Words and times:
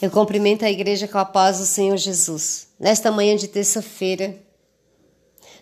Eu 0.00 0.10
cumprimento 0.10 0.64
a 0.64 0.70
igreja 0.70 1.08
com 1.08 1.18
a 1.18 1.24
paz 1.24 1.58
do 1.58 1.64
Senhor 1.64 1.96
Jesus. 1.96 2.68
Nesta 2.78 3.10
manhã 3.10 3.34
de 3.34 3.48
terça-feira, 3.48 4.36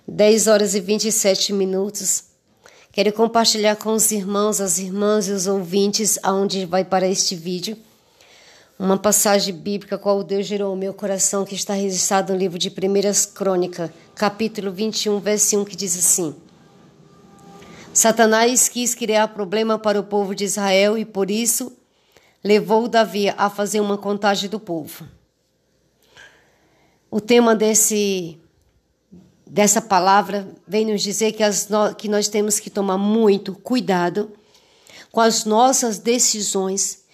10 0.09 0.49
horas 0.49 0.75
e 0.75 0.81
27 0.81 1.53
minutos, 1.53 2.25
quero 2.91 3.13
compartilhar 3.13 3.77
com 3.77 3.93
os 3.93 4.11
irmãos, 4.11 4.61
as 4.61 4.79
irmãs 4.79 5.29
e 5.29 5.33
os 5.33 5.47
ouvintes 5.47 6.19
aonde 6.23 6.67
vai 6.67 6.85
para 6.85 7.09
este 7.09 7.37
vídeo 7.37 7.77
uma 8.79 8.99
passagem 8.99 9.55
bíblica 9.55 9.97
qual 9.97 10.25
Deus 10.25 10.47
gerou 10.47 10.73
o 10.75 10.77
meu 10.77 10.93
coração 10.93 11.45
que 11.45 11.55
está 11.55 11.75
registrado 11.75 12.33
no 12.33 12.39
livro 12.39 12.59
de 12.59 12.71
Primeiras 12.71 13.25
Crônicas, 13.25 13.91
capítulo 14.17 14.73
21, 14.73 15.21
verso 15.21 15.61
1, 15.61 15.65
que 15.65 15.77
diz 15.77 15.97
assim: 15.97 16.35
Satanás 17.93 18.69
quis 18.69 18.95
criar 18.95 19.29
problema 19.29 19.79
para 19.79 20.01
o 20.01 20.05
povo 20.05 20.35
de 20.35 20.45
Israel 20.45 20.99
e 20.99 21.05
por 21.05 21.31
isso 21.31 21.73
levou 22.45 22.87
Davi 22.87 23.31
a 23.31 23.49
fazer 23.49 23.81
uma 23.81 23.97
contagem 23.97 24.51
do 24.51 24.61
povo. 24.61 25.09
O 27.11 27.21
tema 27.21 27.57
desse 27.57 28.39
dessa 29.47 29.81
palavra 29.81 30.49
vem 30.67 30.85
nos 30.85 31.01
dizer 31.01 31.31
que, 31.33 31.43
as, 31.43 31.69
que 31.97 32.09
nós 32.09 32.27
temos 32.27 32.59
que 32.59 32.69
tomar 32.69 32.99
muito 32.99 33.55
cuidado 33.55 34.33
com 35.13 35.21
as 35.21 35.45
nossas 35.45 35.97
decisões, 35.97 37.05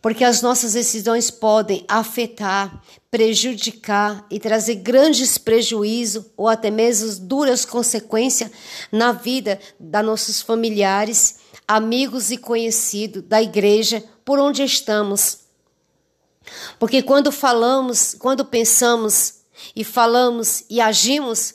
porque 0.00 0.24
as 0.24 0.40
nossas 0.40 0.72
decisões 0.72 1.30
podem 1.30 1.84
afetar, 1.86 2.82
prejudicar 3.10 4.24
e 4.30 4.40
trazer 4.40 4.76
grandes 4.76 5.36
prejuízos 5.36 6.24
ou 6.38 6.48
até 6.48 6.70
mesmo 6.70 7.26
duras 7.26 7.66
consequências 7.66 8.50
na 8.90 9.12
vida 9.12 9.60
dos 9.78 10.04
nossos 10.04 10.40
familiares, 10.40 11.36
amigos 11.66 12.30
e 12.30 12.38
conhecidos 12.38 13.22
da 13.24 13.42
igreja 13.42 14.02
por 14.28 14.38
onde 14.38 14.62
estamos. 14.62 15.38
Porque 16.78 17.02
quando 17.02 17.32
falamos, 17.32 18.12
quando 18.12 18.44
pensamos 18.44 19.36
e 19.74 19.82
falamos 19.82 20.64
e 20.68 20.82
agimos, 20.82 21.54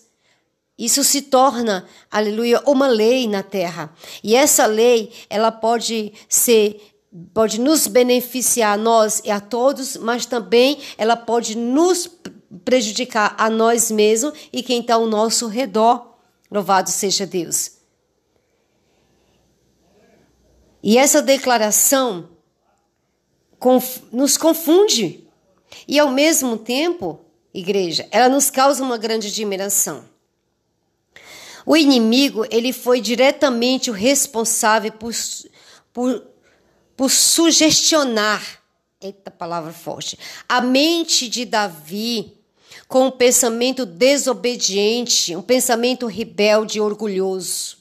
isso 0.76 1.04
se 1.04 1.22
torna, 1.22 1.86
aleluia, 2.10 2.64
uma 2.66 2.88
lei 2.88 3.28
na 3.28 3.44
terra. 3.44 3.94
E 4.24 4.36
essa 4.36 4.66
lei, 4.66 5.14
ela 5.30 5.52
pode 5.52 6.14
ser 6.28 6.96
pode 7.32 7.62
nos 7.62 7.86
beneficiar 7.86 8.74
a 8.74 8.82
nós 8.82 9.22
e 9.24 9.30
a 9.30 9.40
todos, 9.40 9.96
mas 9.96 10.26
também 10.26 10.80
ela 10.98 11.16
pode 11.16 11.56
nos 11.56 12.10
prejudicar 12.66 13.36
a 13.38 13.52
nós 13.52 13.92
mesmos 13.92 14.34
e 14.52 14.64
quem 14.64 14.82
está 14.82 14.96
ao 14.96 15.06
nosso 15.06 15.48
redor. 15.48 16.16
Louvado 16.50 16.90
seja 16.90 17.28
Deus. 17.28 17.74
E 20.82 20.98
essa 20.98 21.22
declaração 21.22 22.33
nos 24.12 24.38
confunde. 24.38 25.24
E 25.88 26.00
ao 26.00 26.10
mesmo 26.10 26.58
tempo, 26.58 27.20
igreja, 27.54 28.08
ela 28.12 28.30
nos 28.30 28.50
causa 28.50 28.84
uma 28.84 28.98
grande 28.98 29.28
admiração. 29.28 30.06
O 31.66 31.78
inimigo, 31.78 32.46
ele 32.52 32.74
foi 32.74 33.00
diretamente 33.00 33.90
o 33.90 33.94
responsável 33.94 34.92
por, 34.92 35.14
por, 35.94 36.28
por 36.98 37.10
sugestionar, 37.10 38.62
eita 39.00 39.32
palavra 39.32 39.72
forte, 39.72 40.18
a 40.48 40.60
mente 40.60 41.30
de 41.30 41.46
Davi 41.46 42.38
com 42.88 43.08
um 43.08 43.12
pensamento 43.12 43.86
desobediente, 43.86 45.36
um 45.36 45.42
pensamento 45.42 46.06
rebelde 46.06 46.78
e 46.78 46.82
orgulhoso. 46.82 47.78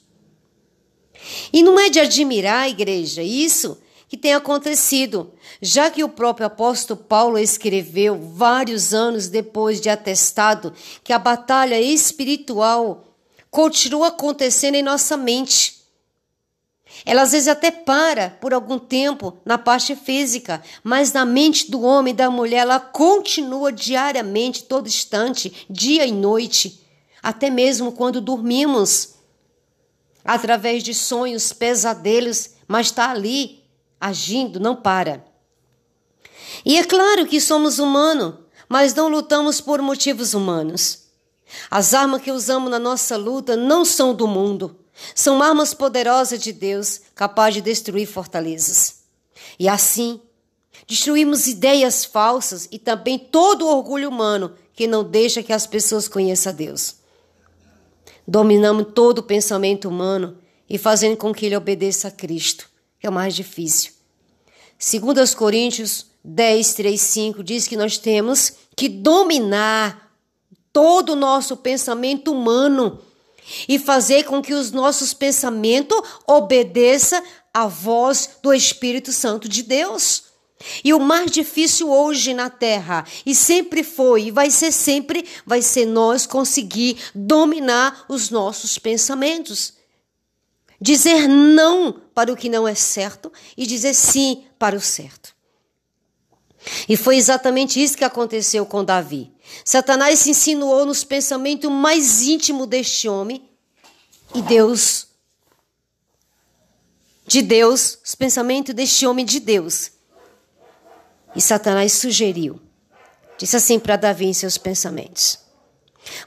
E 1.52 1.62
não 1.62 1.78
é 1.78 1.88
de 1.88 2.00
admirar, 2.00 2.68
igreja, 2.68 3.22
isso 3.22 3.78
que 4.12 4.16
tem 4.18 4.34
acontecido, 4.34 5.32
já 5.62 5.90
que 5.90 6.04
o 6.04 6.08
próprio 6.08 6.46
apóstolo 6.46 7.00
Paulo 7.00 7.38
escreveu 7.38 8.20
vários 8.20 8.92
anos 8.92 9.26
depois 9.26 9.80
de 9.80 9.88
atestado 9.88 10.74
que 11.02 11.14
a 11.14 11.18
batalha 11.18 11.80
espiritual 11.80 13.16
continua 13.50 14.08
acontecendo 14.08 14.74
em 14.74 14.82
nossa 14.82 15.16
mente. 15.16 15.86
Ela 17.06 17.22
às 17.22 17.32
vezes 17.32 17.48
até 17.48 17.70
para 17.70 18.28
por 18.38 18.52
algum 18.52 18.78
tempo 18.78 19.38
na 19.46 19.56
parte 19.56 19.96
física, 19.96 20.62
mas 20.84 21.10
na 21.14 21.24
mente 21.24 21.70
do 21.70 21.80
homem 21.80 22.12
e 22.12 22.16
da 22.16 22.30
mulher 22.30 22.58
ela 22.58 22.78
continua 22.78 23.72
diariamente, 23.72 24.64
todo 24.64 24.88
instante, 24.88 25.66
dia 25.70 26.04
e 26.04 26.12
noite, 26.12 26.84
até 27.22 27.48
mesmo 27.48 27.92
quando 27.92 28.20
dormimos, 28.20 29.14
através 30.22 30.82
de 30.82 30.92
sonhos, 30.92 31.50
pesadelos, 31.54 32.50
mas 32.68 32.88
está 32.88 33.10
ali 33.10 33.61
agindo, 34.02 34.58
não 34.58 34.74
para. 34.74 35.24
E 36.64 36.76
é 36.76 36.82
claro 36.82 37.24
que 37.24 37.40
somos 37.40 37.78
humanos, 37.78 38.34
mas 38.68 38.92
não 38.92 39.08
lutamos 39.08 39.60
por 39.60 39.80
motivos 39.80 40.34
humanos. 40.34 41.04
As 41.70 41.94
armas 41.94 42.20
que 42.20 42.32
usamos 42.32 42.68
na 42.68 42.80
nossa 42.80 43.16
luta 43.16 43.54
não 43.54 43.84
são 43.84 44.12
do 44.12 44.26
mundo. 44.26 44.76
São 45.14 45.40
armas 45.40 45.72
poderosas 45.72 46.40
de 46.40 46.52
Deus, 46.52 47.00
capazes 47.14 47.54
de 47.54 47.60
destruir 47.60 48.06
fortalezas. 48.06 49.02
E 49.56 49.68
assim, 49.68 50.20
destruímos 50.86 51.46
ideias 51.46 52.04
falsas 52.04 52.68
e 52.72 52.80
também 52.80 53.18
todo 53.18 53.64
o 53.64 53.76
orgulho 53.76 54.08
humano 54.08 54.54
que 54.74 54.88
não 54.88 55.04
deixa 55.04 55.44
que 55.44 55.52
as 55.52 55.66
pessoas 55.66 56.08
conheçam 56.08 56.52
a 56.52 56.56
Deus. 56.56 56.96
Dominamos 58.26 58.88
todo 58.94 59.18
o 59.18 59.22
pensamento 59.22 59.88
humano 59.88 60.38
e 60.68 60.76
fazendo 60.76 61.16
com 61.16 61.32
que 61.32 61.46
ele 61.46 61.56
obedeça 61.56 62.08
a 62.08 62.10
Cristo 62.10 62.72
é 63.02 63.10
o 63.10 63.12
mais 63.12 63.34
difícil. 63.34 63.91
Segundo 64.84 65.22
os 65.22 65.32
Coríntios 65.32 66.06
10, 66.24 66.74
3, 66.74 67.00
5 67.00 67.44
diz 67.44 67.68
que 67.68 67.76
nós 67.76 67.98
temos 67.98 68.54
que 68.76 68.88
dominar 68.88 70.12
todo 70.72 71.10
o 71.10 71.16
nosso 71.16 71.56
pensamento 71.56 72.32
humano 72.32 73.00
e 73.68 73.78
fazer 73.78 74.24
com 74.24 74.42
que 74.42 74.52
os 74.52 74.72
nossos 74.72 75.14
pensamentos 75.14 75.96
obedeçam 76.26 77.22
à 77.54 77.68
voz 77.68 78.30
do 78.42 78.52
Espírito 78.52 79.12
Santo 79.12 79.48
de 79.48 79.62
Deus. 79.62 80.24
E 80.82 80.92
o 80.92 80.98
mais 80.98 81.30
difícil 81.30 81.88
hoje 81.88 82.34
na 82.34 82.50
terra, 82.50 83.06
e 83.24 83.36
sempre 83.36 83.84
foi, 83.84 84.24
e 84.24 84.30
vai 84.32 84.50
ser 84.50 84.72
sempre, 84.72 85.24
vai 85.46 85.62
ser 85.62 85.86
nós 85.86 86.26
conseguir 86.26 86.98
dominar 87.14 88.04
os 88.08 88.30
nossos 88.30 88.78
pensamentos 88.78 89.74
dizer 90.82 91.28
não 91.28 91.92
para 92.12 92.32
o 92.32 92.36
que 92.36 92.48
não 92.48 92.66
é 92.66 92.74
certo 92.74 93.32
e 93.56 93.64
dizer 93.66 93.94
sim 93.94 94.44
para 94.58 94.74
o 94.74 94.80
certo. 94.80 95.32
E 96.88 96.96
foi 96.96 97.16
exatamente 97.16 97.80
isso 97.80 97.96
que 97.96 98.04
aconteceu 98.04 98.66
com 98.66 98.84
Davi. 98.84 99.32
Satanás 99.64 100.18
se 100.18 100.30
insinuou 100.30 100.84
nos 100.84 101.04
pensamentos 101.04 101.70
mais 101.70 102.22
íntimos 102.22 102.66
deste 102.66 103.08
homem 103.08 103.48
e 104.34 104.42
Deus, 104.42 105.06
de 107.26 107.42
Deus, 107.42 107.98
os 108.04 108.14
pensamentos 108.14 108.74
deste 108.74 109.06
homem 109.06 109.24
de 109.24 109.38
Deus. 109.38 109.92
E 111.34 111.40
Satanás 111.40 111.92
sugeriu, 111.92 112.60
disse 113.38 113.56
assim 113.56 113.78
para 113.78 113.96
Davi 113.96 114.26
em 114.26 114.34
seus 114.34 114.58
pensamentos: 114.58 115.38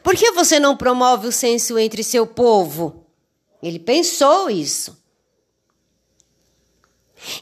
Por 0.01 0.15
que 0.15 0.31
você 0.31 0.59
não 0.59 0.77
promove 0.77 1.27
o 1.27 1.31
censo 1.31 1.77
entre 1.77 2.03
seu 2.03 2.25
povo? 2.25 3.04
Ele 3.65 3.79
pensou 3.79 4.47
isso. 4.47 4.95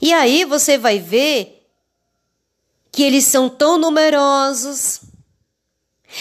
E 0.01 0.13
aí 0.13 0.45
você 0.45 0.77
vai 0.77 0.97
ver 0.97 1.67
que 2.89 3.03
eles 3.03 3.25
são 3.25 3.49
tão 3.49 3.77
numerosos. 3.77 5.01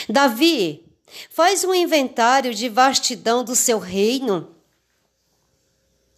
Davi, 0.08 0.84
faz 1.30 1.62
um 1.62 1.72
inventário 1.72 2.52
de 2.52 2.68
vastidão 2.68 3.44
do 3.44 3.54
seu 3.54 3.78
reino. 3.78 4.56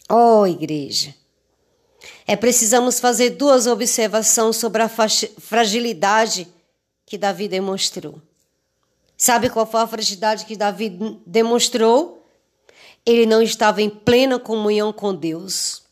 Oh, 0.09 0.47
igreja. 0.47 1.15
É 2.27 2.35
precisamos 2.35 2.99
fazer 2.99 3.31
duas 3.31 3.67
observações 3.67 4.57
sobre 4.57 4.83
a 4.83 4.89
fragilidade 4.89 6.49
que 7.05 7.19
Davi 7.19 7.49
demonstrou. 7.49 8.19
Sabe 9.15 9.51
qual 9.51 9.67
foi 9.67 9.83
a 9.83 9.87
fragilidade 9.87 10.47
que 10.47 10.57
Davi 10.57 10.89
demonstrou? 11.27 12.24
Ele 13.07 13.27
não 13.27 13.43
estava 13.43 13.83
em 13.83 13.91
plena 13.91 14.39
comunhão 14.39 14.93
com 14.93 15.15
Deus. 15.15 15.83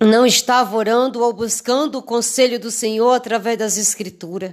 Não 0.00 0.26
estava 0.26 0.76
orando 0.76 1.22
ou 1.22 1.32
buscando 1.32 1.98
o 1.98 2.02
conselho 2.02 2.58
do 2.58 2.70
Senhor 2.70 3.12
através 3.12 3.56
das 3.56 3.76
Escrituras. 3.76 4.52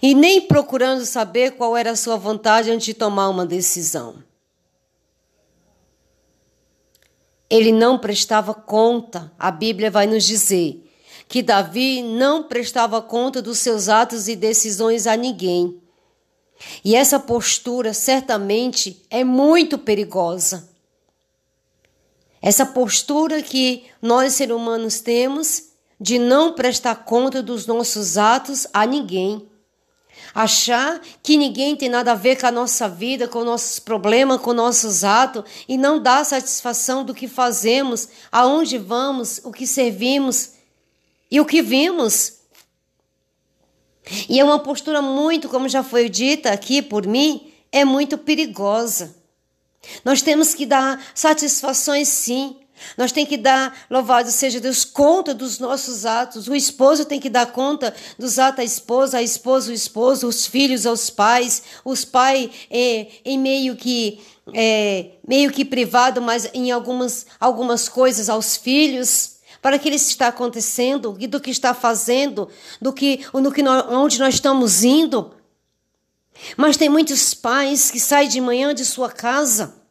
E 0.00 0.14
nem 0.14 0.42
procurando 0.42 1.04
saber 1.04 1.52
qual 1.52 1.76
era 1.76 1.90
a 1.90 1.96
sua 1.96 2.16
vontade 2.16 2.70
antes 2.70 2.86
de 2.86 2.94
tomar 2.94 3.28
uma 3.28 3.44
decisão. 3.44 4.22
Ele 7.50 7.72
não 7.72 7.98
prestava 7.98 8.54
conta, 8.54 9.32
a 9.38 9.50
Bíblia 9.50 9.90
vai 9.90 10.06
nos 10.06 10.24
dizer, 10.24 10.88
que 11.28 11.42
Davi 11.42 12.02
não 12.02 12.44
prestava 12.44 13.02
conta 13.02 13.42
dos 13.42 13.58
seus 13.58 13.88
atos 13.88 14.28
e 14.28 14.36
decisões 14.36 15.06
a 15.06 15.16
ninguém. 15.16 15.80
E 16.84 16.94
essa 16.94 17.18
postura 17.18 17.92
certamente 17.94 19.04
é 19.10 19.24
muito 19.24 19.78
perigosa. 19.78 20.68
Essa 22.40 22.66
postura 22.66 23.42
que 23.42 23.84
nós 24.02 24.34
seres 24.34 24.54
humanos 24.54 25.00
temos 25.00 25.70
de 25.98 26.18
não 26.18 26.52
prestar 26.52 26.96
conta 26.96 27.42
dos 27.42 27.66
nossos 27.66 28.18
atos 28.18 28.66
a 28.72 28.84
ninguém. 28.84 29.48
Achar 30.34 31.00
que 31.22 31.36
ninguém 31.36 31.74
tem 31.74 31.88
nada 31.88 32.12
a 32.12 32.16
ver 32.16 32.38
com 32.38 32.46
a 32.46 32.50
nossa 32.50 32.88
vida, 32.88 33.28
com 33.28 33.44
nossos 33.44 33.78
problemas, 33.78 34.40
com 34.40 34.52
nossos 34.52 35.04
atos 35.04 35.44
e 35.68 35.78
não 35.78 36.02
dar 36.02 36.24
satisfação 36.24 37.04
do 37.04 37.14
que 37.14 37.28
fazemos, 37.28 38.08
aonde 38.30 38.76
vamos, 38.76 39.40
o 39.44 39.50
que 39.50 39.66
servimos 39.66 40.50
e 41.30 41.40
o 41.40 41.46
que 41.46 41.62
vimos. 41.62 42.33
E 44.28 44.38
é 44.38 44.44
uma 44.44 44.58
postura 44.58 45.00
muito, 45.00 45.48
como 45.48 45.68
já 45.68 45.82
foi 45.82 46.08
dita 46.08 46.50
aqui 46.50 46.82
por 46.82 47.06
mim, 47.06 47.52
é 47.72 47.84
muito 47.84 48.18
perigosa. 48.18 49.14
Nós 50.04 50.22
temos 50.22 50.54
que 50.54 50.66
dar 50.66 51.02
satisfações 51.14 52.08
sim. 52.08 52.56
Nós 52.98 53.12
temos 53.12 53.30
que 53.30 53.36
dar, 53.36 53.86
louvado 53.88 54.30
seja 54.30 54.60
Deus, 54.60 54.84
conta 54.84 55.32
dos 55.32 55.58
nossos 55.58 56.04
atos. 56.04 56.48
O 56.48 56.54
esposo 56.54 57.04
tem 57.04 57.20
que 57.20 57.30
dar 57.30 57.46
conta 57.46 57.94
dos 58.18 58.38
atos 58.38 58.60
à 58.60 58.64
esposa, 58.64 59.18
a 59.18 59.22
esposa, 59.22 59.70
o 59.70 59.74
esposo, 59.74 60.28
os 60.28 60.46
filhos 60.46 60.84
aos 60.84 61.08
pais, 61.08 61.62
os 61.84 62.04
pais 62.04 62.50
é, 62.70 63.06
em 63.24 63.38
meio 63.38 63.76
que 63.76 64.20
é, 64.52 65.12
meio 65.26 65.50
que 65.50 65.64
privado, 65.64 66.20
mas 66.20 66.50
em 66.52 66.70
algumas, 66.70 67.26
algumas 67.40 67.88
coisas 67.88 68.28
aos 68.28 68.56
filhos 68.56 69.33
para 69.64 69.78
que 69.78 69.88
ele 69.88 69.96
está 69.96 70.26
acontecendo 70.26 71.16
e 71.18 71.26
do 71.26 71.40
que 71.40 71.50
está 71.50 71.72
fazendo, 71.72 72.50
do 72.82 72.92
que, 72.92 73.24
no 73.32 73.50
que 73.50 73.62
nós, 73.62 73.86
onde 73.88 74.18
nós 74.18 74.34
estamos 74.34 74.84
indo. 74.84 75.34
Mas 76.54 76.76
tem 76.76 76.90
muitos 76.90 77.32
pais 77.32 77.90
que 77.90 77.98
saem 77.98 78.28
de 78.28 78.42
manhã 78.42 78.74
de 78.74 78.84
sua 78.84 79.10
casa 79.10 79.82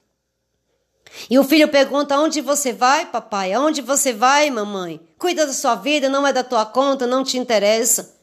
e 1.27 1.39
o 1.39 1.43
filho 1.43 1.67
pergunta: 1.69 2.15
Onde 2.19 2.39
você 2.39 2.71
vai, 2.71 3.07
papai? 3.07 3.51
Aonde 3.51 3.81
você 3.81 4.13
vai, 4.13 4.51
mamãe? 4.51 5.01
Cuida 5.17 5.47
da 5.47 5.53
sua 5.53 5.73
vida, 5.73 6.07
não 6.07 6.27
é 6.27 6.31
da 6.31 6.43
tua 6.43 6.67
conta, 6.67 7.07
não 7.07 7.23
te 7.23 7.39
interessa. 7.39 8.15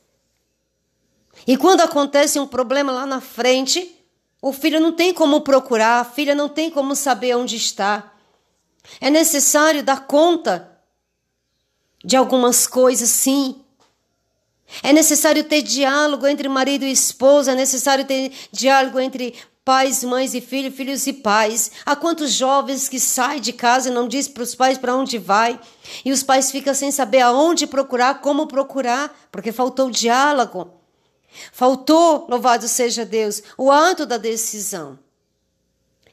E 1.48 1.56
quando 1.56 1.80
acontece 1.80 2.38
um 2.38 2.46
problema 2.46 2.92
lá 2.92 3.04
na 3.04 3.20
frente, 3.20 4.00
o 4.40 4.52
filho 4.52 4.78
não 4.78 4.92
tem 4.92 5.12
como 5.12 5.40
procurar, 5.40 5.98
a 5.98 6.04
filha 6.04 6.32
não 6.32 6.48
tem 6.48 6.70
como 6.70 6.94
saber 6.94 7.36
onde 7.36 7.56
está. 7.56 8.12
É 9.00 9.10
necessário 9.10 9.82
dar 9.82 10.06
conta 10.06 10.70
de 12.04 12.16
algumas 12.16 12.66
coisas, 12.66 13.08
sim. 13.08 13.62
É 14.82 14.92
necessário 14.92 15.44
ter 15.44 15.62
diálogo 15.62 16.26
entre 16.26 16.48
marido 16.48 16.84
e 16.84 16.92
esposa, 16.92 17.52
é 17.52 17.54
necessário 17.54 18.04
ter 18.04 18.32
diálogo 18.52 19.00
entre 19.00 19.34
pais, 19.64 20.02
mães 20.02 20.34
e 20.34 20.40
filhos, 20.40 20.74
filhos 20.74 21.06
e 21.06 21.12
pais. 21.12 21.70
Há 21.84 21.94
quantos 21.94 22.32
jovens 22.32 22.88
que 22.88 22.98
saem 22.98 23.40
de 23.40 23.52
casa 23.52 23.88
e 23.88 23.92
não 23.92 24.08
diz 24.08 24.28
para 24.28 24.42
os 24.42 24.54
pais 24.54 24.78
para 24.78 24.94
onde 24.94 25.18
vai, 25.18 25.60
e 26.04 26.12
os 26.12 26.22
pais 26.22 26.50
ficam 26.50 26.72
sem 26.72 26.90
saber 26.90 27.20
aonde 27.20 27.66
procurar, 27.66 28.20
como 28.20 28.46
procurar, 28.46 29.14
porque 29.30 29.52
faltou 29.52 29.90
diálogo. 29.90 30.72
Faltou, 31.52 32.26
louvado 32.28 32.66
seja 32.66 33.04
Deus, 33.04 33.42
o 33.56 33.70
ato 33.70 34.04
da 34.06 34.16
decisão. 34.16 34.98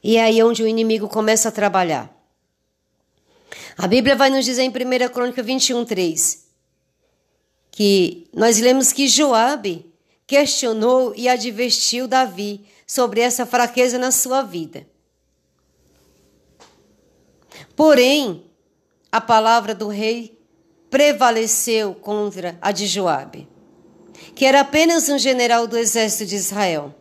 E 0.02 0.16
é 0.16 0.24
aí 0.24 0.42
onde 0.42 0.62
o 0.62 0.68
inimigo 0.68 1.08
começa 1.08 1.48
a 1.48 1.52
trabalhar. 1.52 2.17
A 3.78 3.86
Bíblia 3.86 4.16
vai 4.16 4.28
nos 4.28 4.44
dizer 4.44 4.62
em 4.62 4.70
1 4.70 5.08
Crônica 5.12 5.40
21, 5.40 5.84
3, 5.84 6.48
que 7.70 8.26
nós 8.34 8.58
lemos 8.58 8.92
que 8.92 9.06
Joabe 9.06 9.86
questionou 10.26 11.14
e 11.14 11.28
advertiu 11.28 12.08
Davi 12.08 12.66
sobre 12.84 13.20
essa 13.20 13.46
fraqueza 13.46 13.96
na 13.96 14.10
sua 14.10 14.42
vida. 14.42 14.84
Porém, 17.76 18.44
a 19.12 19.20
palavra 19.20 19.76
do 19.76 19.86
rei 19.86 20.36
prevaleceu 20.90 21.94
contra 21.94 22.58
a 22.60 22.72
de 22.72 22.84
Joabe, 22.84 23.48
que 24.34 24.44
era 24.44 24.62
apenas 24.62 25.08
um 25.08 25.18
general 25.18 25.68
do 25.68 25.78
exército 25.78 26.26
de 26.26 26.34
Israel. 26.34 26.92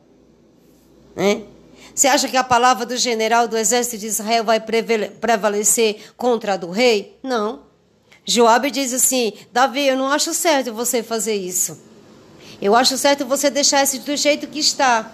Né? 1.16 1.44
Você 1.98 2.08
acha 2.08 2.28
que 2.28 2.38
a 2.38 2.44
palavra 2.44 2.86
do 2.86 2.96
general 2.96 3.48
do 3.48 3.58
exército 3.58 3.98
de 3.98 4.06
Israel 4.06 4.44
vai 4.44 4.60
prevalecer 4.60 6.14
contra 6.16 6.54
a 6.54 6.56
do 6.56 6.70
rei? 6.70 7.18
Não. 7.24 7.64
Joabe 8.24 8.70
diz 8.70 8.94
assim: 8.94 9.34
Davi, 9.52 9.88
eu 9.88 9.98
não 9.98 10.12
acho 10.12 10.32
certo 10.32 10.72
você 10.72 11.02
fazer 11.02 11.34
isso. 11.34 11.82
Eu 12.62 12.76
acho 12.76 13.00
certo 13.00 13.26
você 13.26 13.50
deixar 13.50 13.82
esse 13.82 13.98
do 13.98 14.16
jeito 14.16 14.46
que 14.46 14.60
está. 14.60 15.12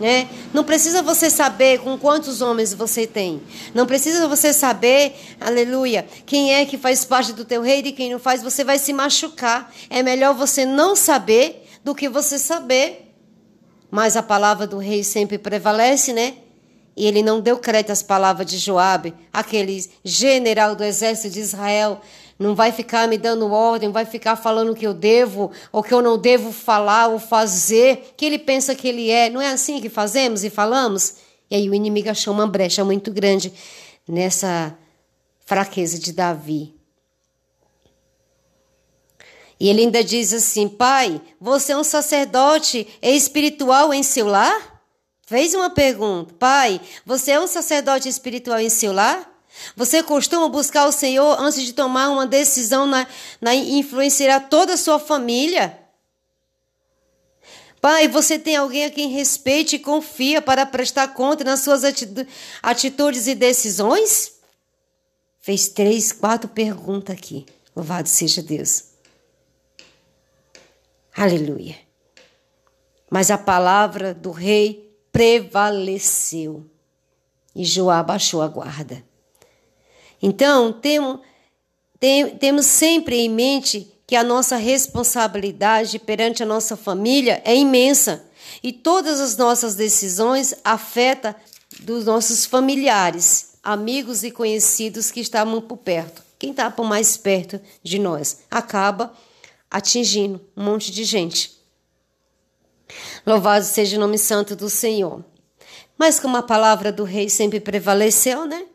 Né? 0.00 0.26
Não 0.54 0.64
precisa 0.64 1.02
você 1.02 1.28
saber 1.28 1.80
com 1.80 1.98
quantos 1.98 2.40
homens 2.40 2.72
você 2.72 3.06
tem. 3.06 3.42
Não 3.74 3.84
precisa 3.84 4.26
você 4.26 4.54
saber, 4.54 5.14
aleluia, 5.38 6.06
quem 6.24 6.54
é 6.54 6.64
que 6.64 6.78
faz 6.78 7.04
parte 7.04 7.34
do 7.34 7.44
teu 7.44 7.60
rei 7.60 7.80
e 7.80 7.92
quem 7.92 8.10
não 8.10 8.18
faz. 8.18 8.42
Você 8.42 8.64
vai 8.64 8.78
se 8.78 8.94
machucar. 8.94 9.70
É 9.90 10.02
melhor 10.02 10.32
você 10.32 10.64
não 10.64 10.96
saber 10.96 11.68
do 11.84 11.94
que 11.94 12.08
você 12.08 12.38
saber 12.38 13.03
mas 13.94 14.16
a 14.16 14.22
palavra 14.24 14.66
do 14.66 14.76
rei 14.76 15.04
sempre 15.04 15.38
prevalece, 15.38 16.12
né? 16.12 16.34
E 16.96 17.06
ele 17.06 17.22
não 17.22 17.40
deu 17.40 17.58
crédito 17.58 17.92
às 17.92 18.02
palavras 18.02 18.44
de 18.44 18.58
Joabe, 18.58 19.14
aquele 19.32 19.88
general 20.02 20.74
do 20.74 20.82
exército 20.82 21.32
de 21.32 21.38
Israel. 21.38 22.00
Não 22.36 22.56
vai 22.56 22.72
ficar 22.72 23.06
me 23.06 23.16
dando 23.16 23.52
ordem, 23.52 23.92
vai 23.92 24.04
ficar 24.04 24.34
falando 24.34 24.72
o 24.72 24.74
que 24.74 24.84
eu 24.84 24.92
devo 24.92 25.52
ou 25.70 25.80
que 25.80 25.94
eu 25.94 26.02
não 26.02 26.18
devo 26.18 26.50
falar 26.50 27.06
ou 27.06 27.20
fazer, 27.20 28.14
que 28.16 28.24
ele 28.24 28.40
pensa 28.40 28.74
que 28.74 28.88
ele 28.88 29.12
é. 29.12 29.30
Não 29.30 29.40
é 29.40 29.52
assim 29.52 29.80
que 29.80 29.88
fazemos 29.88 30.42
e 30.42 30.50
falamos? 30.50 31.18
E 31.48 31.54
aí 31.54 31.70
o 31.70 31.74
inimigo 31.74 32.10
achou 32.10 32.34
uma 32.34 32.48
brecha 32.48 32.84
muito 32.84 33.12
grande 33.12 33.52
nessa 34.08 34.76
fraqueza 35.46 36.00
de 36.00 36.12
Davi. 36.12 36.73
E 39.64 39.68
ele 39.70 39.80
ainda 39.80 40.04
diz 40.04 40.34
assim: 40.34 40.68
Pai, 40.68 41.18
você 41.40 41.72
é 41.72 41.76
um 41.78 41.82
sacerdote 41.82 42.86
espiritual 43.00 43.94
em 43.94 44.02
seu 44.02 44.26
lar? 44.26 44.84
Fez 45.26 45.54
uma 45.54 45.70
pergunta: 45.70 46.34
Pai, 46.38 46.78
você 47.06 47.30
é 47.30 47.40
um 47.40 47.46
sacerdote 47.46 48.06
espiritual 48.06 48.60
em 48.60 48.68
seu 48.68 48.92
lar? 48.92 49.26
Você 49.74 50.02
costuma 50.02 50.50
buscar 50.50 50.84
o 50.84 50.92
Senhor 50.92 51.40
antes 51.40 51.62
de 51.62 51.72
tomar 51.72 52.10
uma 52.10 52.26
decisão 52.26 52.84
na, 52.84 53.06
na 53.40 53.54
influenciar 53.54 54.50
toda 54.50 54.74
a 54.74 54.76
sua 54.76 54.98
família? 54.98 55.78
Pai, 57.80 58.06
você 58.06 58.38
tem 58.38 58.56
alguém 58.56 58.84
a 58.84 58.90
quem 58.90 59.08
respeite 59.08 59.76
e 59.76 59.78
confia 59.78 60.42
para 60.42 60.66
prestar 60.66 61.08
conta 61.14 61.42
nas 61.42 61.60
suas 61.60 61.84
atitudes 62.62 63.26
e 63.26 63.34
decisões? 63.34 64.32
Fez 65.40 65.68
três, 65.68 66.12
quatro 66.12 66.50
perguntas 66.50 67.16
aqui. 67.16 67.46
Louvado 67.74 68.10
seja 68.10 68.42
Deus. 68.42 68.93
Aleluia. 71.16 71.76
Mas 73.10 73.30
a 73.30 73.38
palavra 73.38 74.12
do 74.12 74.30
rei 74.32 74.92
prevaleceu 75.12 76.68
e 77.54 77.64
Joá 77.64 78.02
baixou 78.02 78.42
a 78.42 78.48
guarda. 78.48 79.04
Então, 80.20 80.72
temos, 80.72 81.20
tem, 82.00 82.36
temos 82.36 82.66
sempre 82.66 83.16
em 83.16 83.28
mente 83.28 83.92
que 84.06 84.16
a 84.16 84.24
nossa 84.24 84.56
responsabilidade 84.56 85.98
perante 85.98 86.42
a 86.42 86.46
nossa 86.46 86.76
família 86.76 87.40
é 87.44 87.54
imensa 87.54 88.24
e 88.62 88.72
todas 88.72 89.20
as 89.20 89.36
nossas 89.36 89.74
decisões 89.74 90.54
afetam 90.64 91.34
dos 91.80 92.04
nossos 92.04 92.44
familiares, 92.44 93.54
amigos 93.62 94.24
e 94.24 94.30
conhecidos 94.30 95.10
que 95.10 95.20
estavam 95.20 95.60
por 95.60 95.78
perto. 95.78 96.22
Quem 96.38 96.50
está 96.50 96.70
por 96.70 96.84
mais 96.84 97.16
perto 97.16 97.60
de 97.82 97.98
nós 97.98 98.40
acaba 98.50 99.14
atingindo 99.74 100.40
um 100.56 100.62
monte 100.62 100.92
de 100.92 101.02
gente. 101.02 101.50
Louvado 103.26 103.64
seja 103.64 103.96
o 103.96 104.00
nome 104.00 104.16
santo 104.16 104.54
do 104.54 104.70
Senhor. 104.70 105.24
Mas 105.98 106.20
como 106.20 106.36
a 106.36 106.44
palavra 106.44 106.92
do 106.92 107.02
rei 107.02 107.28
sempre 107.28 107.58
prevaleceu, 107.58 108.46
né? 108.46 108.66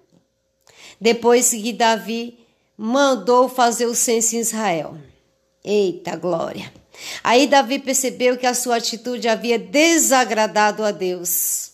Depois 0.99 1.51
que 1.51 1.71
Davi 1.71 2.37
mandou 2.77 3.47
fazer 3.47 3.85
o 3.85 3.95
censo 3.95 4.35
em 4.35 4.39
Israel. 4.39 4.97
Eita 5.63 6.17
glória! 6.17 6.73
Aí 7.23 7.47
Davi 7.47 7.79
percebeu 7.79 8.37
que 8.37 8.45
a 8.45 8.53
sua 8.53 8.75
atitude 8.75 9.29
havia 9.29 9.57
desagradado 9.57 10.83
a 10.83 10.91
Deus. 10.91 11.71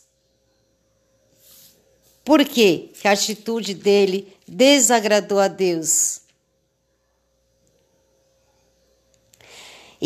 Por 2.23 2.45
quê? 2.45 2.91
Que 3.01 3.07
a 3.07 3.13
atitude 3.13 3.73
dele 3.73 4.31
desagradou 4.47 5.39
a 5.39 5.47
Deus. 5.47 6.24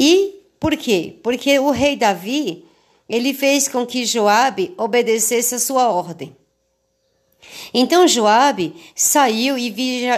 E 0.01 0.45
por 0.61 0.77
quê? 0.77 1.19
Porque 1.21 1.59
o 1.59 1.71
rei 1.71 1.97
Davi, 1.97 2.63
ele 3.09 3.33
fez 3.33 3.67
com 3.67 3.85
que 3.85 4.05
Joabe 4.05 4.73
obedecesse 4.77 5.55
a 5.55 5.59
sua 5.59 5.89
ordem. 5.89 6.33
Então 7.73 8.07
Joabe 8.07 8.73
saiu 8.95 9.57
e 9.57 9.69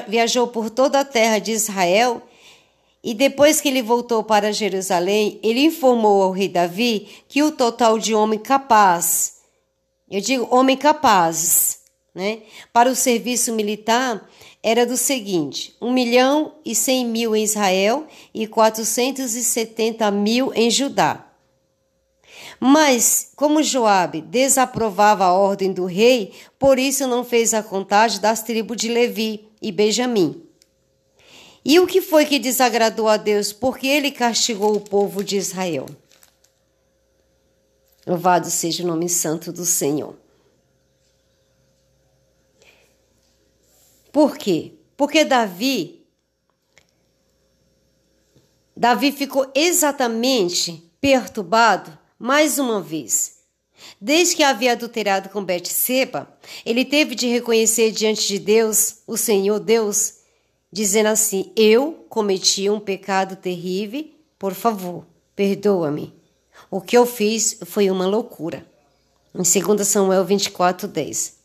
viajou 0.08 0.46
por 0.48 0.70
toda 0.70 1.00
a 1.00 1.06
terra 1.06 1.40
de 1.40 1.52
Israel, 1.52 2.22
e 3.04 3.16
depois 3.16 3.60
que 3.60 3.70
ele 3.70 3.82
voltou 3.82 4.24
para 4.24 4.54
Jerusalém, 4.54 5.40
ele 5.42 5.62
informou 5.62 6.22
ao 6.22 6.32
rei 6.32 6.48
Davi 6.48 7.08
que 7.28 7.42
o 7.42 7.52
total 7.52 7.98
de 7.98 8.14
homem 8.14 8.38
capaz, 8.38 9.38
eu 10.12 10.22
digo 10.22 10.48
homem 10.56 10.78
capazes, 10.78 11.80
né, 12.14 12.44
para 12.72 12.88
o 12.88 12.96
serviço 12.96 13.52
militar 13.54 14.30
era 14.64 14.86
do 14.86 14.98
seguinte: 14.98 15.76
1 15.82 15.92
milhão 15.92 16.56
e 16.64 16.76
100 16.76 17.06
mil 17.06 17.36
em 17.36 17.44
Israel 17.44 18.08
e 18.34 18.46
470 18.48 20.10
mil 20.12 20.54
em 20.54 20.70
Judá. 20.70 21.28
Mas, 22.60 23.32
como 23.36 23.64
Joabe 23.64 24.22
desaprovava 24.22 25.26
a 25.26 25.34
ordem 25.34 25.74
do 25.74 25.86
rei, 25.86 26.34
por 26.60 26.78
isso 26.78 27.08
não 27.08 27.24
fez 27.24 27.54
a 27.54 27.64
contagem 27.64 28.22
das 28.22 28.44
tribos 28.44 28.78
de 28.78 28.88
Levi 28.88 29.50
e 29.62 29.72
Benjamim. 29.72 30.44
E 31.64 31.80
o 31.80 31.88
que 31.88 32.02
foi 32.02 32.26
que 32.26 32.40
desagradou 32.40 33.08
a 33.08 33.18
Deus? 33.18 33.52
Porque 33.52 33.88
ele 33.88 34.12
castigou 34.12 34.76
o 34.76 34.80
povo 34.82 35.24
de 35.24 35.38
Israel. 35.38 35.88
Louvado 38.06 38.50
seja 38.50 38.84
o 38.84 38.88
nome 38.88 39.08
santo 39.08 39.52
do 39.52 39.66
Senhor. 39.66 40.16
Por 44.12 44.38
quê? 44.38 44.74
Porque 44.98 45.24
Davi 45.24 46.02
Davi 48.76 49.12
ficou 49.12 49.50
exatamente 49.54 50.92
perturbado 51.00 51.98
mais 52.18 52.58
uma 52.58 52.82
vez. 52.82 53.42
Desde 54.00 54.36
que 54.36 54.44
havia 54.44 54.72
adulterado 54.72 55.30
com 55.30 55.44
Betseba, 55.44 56.28
ele 56.66 56.86
teve 56.86 57.14
de 57.16 57.28
reconhecer 57.28 57.92
diante 57.92 58.28
de 58.28 58.40
Deus, 58.40 58.98
o 59.06 59.18
Senhor 59.18 59.60
Deus, 59.60 60.16
dizendo 60.72 61.08
assim: 61.08 61.52
Eu 61.56 62.06
cometi 62.10 62.70
um 62.70 62.80
pecado 62.80 63.36
terrível, 63.36 64.06
por 64.38 64.54
favor, 64.54 65.06
perdoa-me. 65.36 66.14
O 66.70 66.80
que 66.80 66.98
eu 66.98 67.06
fiz 67.06 67.60
foi 67.66 67.90
uma 67.90 68.08
loucura. 68.08 68.66
Em 69.34 69.44
2 69.44 69.88
Samuel 69.88 70.26
24, 70.26 70.88
10. 70.88 71.41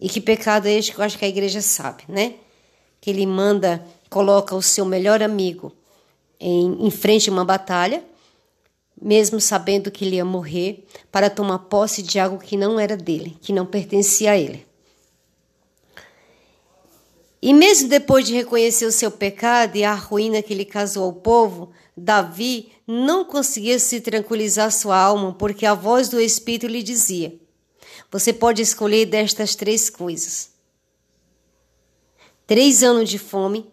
E 0.00 0.08
que 0.08 0.20
pecado 0.20 0.66
é 0.66 0.72
este 0.72 0.92
que 0.92 1.00
eu 1.00 1.04
acho 1.04 1.18
que 1.18 1.24
a 1.24 1.28
igreja 1.28 1.60
sabe, 1.60 2.04
né? 2.08 2.34
Que 3.00 3.10
ele 3.10 3.26
manda, 3.26 3.84
coloca 4.08 4.54
o 4.54 4.62
seu 4.62 4.84
melhor 4.84 5.22
amigo 5.22 5.72
em, 6.38 6.86
em 6.86 6.90
frente 6.90 7.28
a 7.28 7.32
uma 7.32 7.44
batalha, 7.44 8.04
mesmo 9.00 9.40
sabendo 9.40 9.90
que 9.90 10.04
ele 10.04 10.16
ia 10.16 10.24
morrer, 10.24 10.86
para 11.10 11.30
tomar 11.30 11.58
posse 11.60 12.02
de 12.02 12.18
algo 12.18 12.38
que 12.38 12.56
não 12.56 12.78
era 12.78 12.96
dele, 12.96 13.36
que 13.40 13.52
não 13.52 13.66
pertencia 13.66 14.32
a 14.32 14.38
ele. 14.38 14.66
E 17.40 17.54
mesmo 17.54 17.88
depois 17.88 18.26
de 18.26 18.34
reconhecer 18.34 18.84
o 18.84 18.92
seu 18.92 19.10
pecado 19.10 19.76
e 19.76 19.84
a 19.84 19.94
ruína 19.94 20.42
que 20.42 20.54
lhe 20.54 20.64
causou 20.64 21.04
ao 21.04 21.12
povo, 21.12 21.70
Davi 21.96 22.72
não 22.86 23.24
conseguia 23.24 23.78
se 23.78 24.00
tranquilizar 24.00 24.72
sua 24.72 24.98
alma, 24.98 25.32
porque 25.32 25.64
a 25.64 25.74
voz 25.74 26.08
do 26.08 26.20
Espírito 26.20 26.66
lhe 26.66 26.82
dizia: 26.82 27.38
Você 28.10 28.32
pode 28.32 28.62
escolher 28.62 29.06
destas 29.06 29.54
três 29.54 29.90
coisas: 29.90 30.50
três 32.46 32.82
anos 32.82 33.10
de 33.10 33.18
fome, 33.18 33.70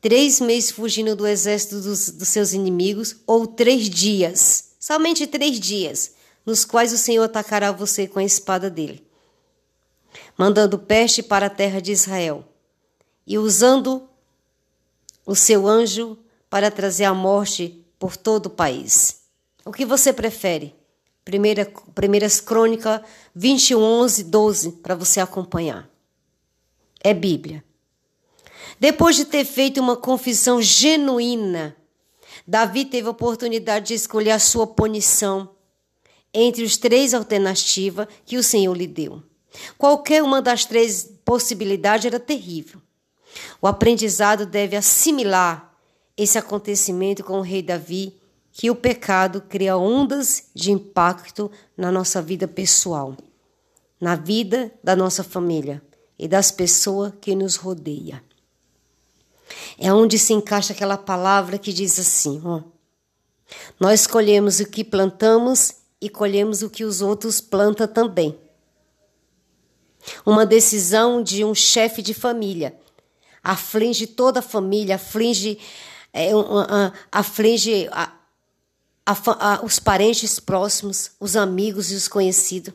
três 0.00 0.40
meses 0.40 0.70
fugindo 0.70 1.16
do 1.16 1.26
exército 1.26 1.80
dos, 1.80 2.10
dos 2.10 2.28
seus 2.28 2.52
inimigos, 2.52 3.16
ou 3.26 3.46
três 3.46 3.88
dias, 3.88 4.72
somente 4.78 5.26
três 5.26 5.58
dias, 5.58 6.14
nos 6.44 6.64
quais 6.64 6.92
o 6.92 6.98
Senhor 6.98 7.24
atacará 7.24 7.72
você 7.72 8.06
com 8.06 8.18
a 8.18 8.24
espada 8.24 8.68
dele, 8.68 9.06
mandando 10.36 10.78
peste 10.78 11.22
para 11.22 11.46
a 11.46 11.50
terra 11.50 11.80
de 11.80 11.92
Israel 11.92 12.44
e 13.26 13.38
usando 13.38 14.08
o 15.24 15.34
seu 15.34 15.66
anjo 15.66 16.18
para 16.48 16.70
trazer 16.70 17.04
a 17.04 17.14
morte 17.14 17.84
por 17.98 18.16
todo 18.16 18.46
o 18.46 18.50
país. 18.50 19.20
O 19.64 19.72
que 19.72 19.84
você 19.84 20.12
prefere? 20.12 20.74
Primeira, 21.30 21.72
primeiras 21.94 22.40
Crônicas 22.40 23.02
21, 23.36 23.80
11, 23.80 24.24
12, 24.24 24.72
para 24.72 24.96
você 24.96 25.20
acompanhar. 25.20 25.88
É 27.04 27.14
Bíblia. 27.14 27.62
Depois 28.80 29.14
de 29.14 29.24
ter 29.24 29.44
feito 29.44 29.80
uma 29.80 29.96
confissão 29.96 30.60
genuína, 30.60 31.76
Davi 32.44 32.84
teve 32.84 33.06
a 33.06 33.12
oportunidade 33.12 33.88
de 33.88 33.94
escolher 33.94 34.32
a 34.32 34.40
sua 34.40 34.66
punição 34.66 35.50
entre 36.34 36.64
os 36.64 36.76
três 36.76 37.14
alternativas 37.14 38.08
que 38.26 38.36
o 38.36 38.42
Senhor 38.42 38.76
lhe 38.76 38.88
deu. 38.88 39.22
Qualquer 39.78 40.24
uma 40.24 40.42
das 40.42 40.64
três 40.64 41.12
possibilidades 41.24 42.06
era 42.06 42.18
terrível. 42.18 42.82
O 43.62 43.68
aprendizado 43.68 44.46
deve 44.46 44.74
assimilar 44.74 45.72
esse 46.16 46.36
acontecimento 46.36 47.22
com 47.22 47.38
o 47.38 47.42
rei 47.42 47.62
Davi, 47.62 48.19
que 48.60 48.70
o 48.70 48.74
pecado 48.74 49.40
cria 49.40 49.74
ondas 49.74 50.50
de 50.54 50.70
impacto 50.70 51.50
na 51.74 51.90
nossa 51.90 52.20
vida 52.20 52.46
pessoal, 52.46 53.16
na 53.98 54.14
vida 54.14 54.70
da 54.84 54.94
nossa 54.94 55.24
família 55.24 55.82
e 56.18 56.28
das 56.28 56.50
pessoas 56.50 57.14
que 57.22 57.34
nos 57.34 57.56
rodeia. 57.56 58.22
É 59.78 59.90
onde 59.90 60.18
se 60.18 60.34
encaixa 60.34 60.74
aquela 60.74 60.98
palavra 60.98 61.56
que 61.56 61.72
diz 61.72 61.98
assim: 61.98 62.42
ó, 62.44 62.60
nós 63.80 64.06
colhemos 64.06 64.60
o 64.60 64.66
que 64.66 64.84
plantamos 64.84 65.76
e 65.98 66.10
colhemos 66.10 66.60
o 66.60 66.68
que 66.68 66.84
os 66.84 67.00
outros 67.00 67.40
plantam 67.40 67.88
também. 67.88 68.38
Uma 70.26 70.44
decisão 70.44 71.22
de 71.22 71.46
um 71.46 71.54
chefe 71.54 72.02
de 72.02 72.12
família 72.12 72.78
aflige 73.42 74.06
toda 74.06 74.40
a 74.40 74.42
família, 74.42 74.96
aflige, 74.96 75.58
é, 76.12 76.28
aflige 77.10 77.88
a, 77.90 78.19
a, 79.04 79.12
a, 79.12 79.64
os 79.64 79.78
parentes 79.78 80.38
próximos, 80.38 81.12
os 81.18 81.36
amigos 81.36 81.90
e 81.90 81.94
os 81.94 82.08
conhecidos. 82.08 82.74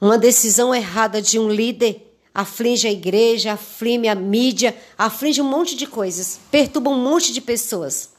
Uma 0.00 0.16
decisão 0.16 0.74
errada 0.74 1.20
de 1.20 1.38
um 1.38 1.50
líder 1.50 2.04
aflige 2.32 2.86
a 2.86 2.92
igreja, 2.92 3.52
aflige 3.52 4.08
a 4.08 4.14
mídia, 4.14 4.76
aflige 4.96 5.42
um 5.42 5.48
monte 5.48 5.74
de 5.74 5.86
coisas, 5.86 6.38
perturba 6.50 6.90
um 6.90 7.02
monte 7.02 7.32
de 7.32 7.40
pessoas. 7.40 8.10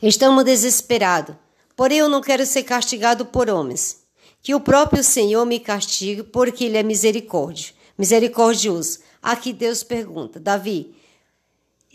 Estamos 0.00 0.44
desesperados, 0.44 1.36
porém 1.76 1.98
eu 1.98 2.08
não 2.08 2.20
quero 2.20 2.46
ser 2.46 2.62
castigado 2.62 3.26
por 3.26 3.50
homens. 3.50 4.06
Que 4.40 4.54
o 4.54 4.60
próprio 4.60 5.02
Senhor 5.02 5.44
me 5.44 5.58
castigue, 5.58 6.22
porque 6.22 6.64
Ele 6.64 6.78
é 6.78 6.82
misericórdia 6.82 7.78
misericordioso. 7.98 9.00
Aqui 9.20 9.52
Deus 9.52 9.82
pergunta, 9.82 10.38
Davi, 10.38 10.94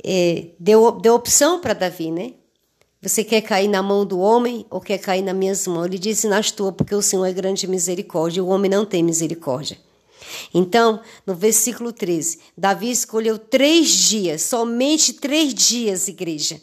é, 0.04 0.48
deu, 0.60 0.92
deu 0.92 1.14
opção 1.16 1.60
para 1.60 1.74
Davi, 1.74 2.12
né? 2.12 2.34
Você 3.02 3.22
quer 3.22 3.42
cair 3.42 3.68
na 3.68 3.84
mão 3.84 4.06
do 4.06 4.20
homem 4.20 4.66
ou 4.70 4.80
quer 4.80 4.98
cair 4.98 5.22
nas 5.22 5.36
minhas 5.36 5.68
mãos? 5.68 5.86
Ele 5.86 6.00
disse 6.00 6.26
nas 6.28 6.52
tuas, 6.52 6.74
porque 6.74 6.96
o 6.96 7.02
Senhor 7.02 7.26
é 7.26 7.34
grande 7.34 7.68
misericórdia, 7.68 8.42
o 8.42 8.48
homem 8.48 8.72
não 8.72 8.86
tem 8.86 9.04
misericórdia. 9.04 9.78
Então, 10.54 11.02
no 11.26 11.36
versículo 11.36 11.92
13, 11.92 12.40
Davi 12.58 12.90
escolheu 12.90 13.38
três 13.38 13.90
dias, 13.90 14.44
somente 14.44 15.14
três 15.14 15.54
dias, 15.54 16.08
igreja, 16.08 16.62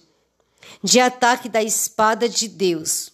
de 0.83 0.99
ataque 0.99 1.47
da 1.49 1.63
espada 1.63 2.27
de 2.27 2.49
Deus, 2.49 3.13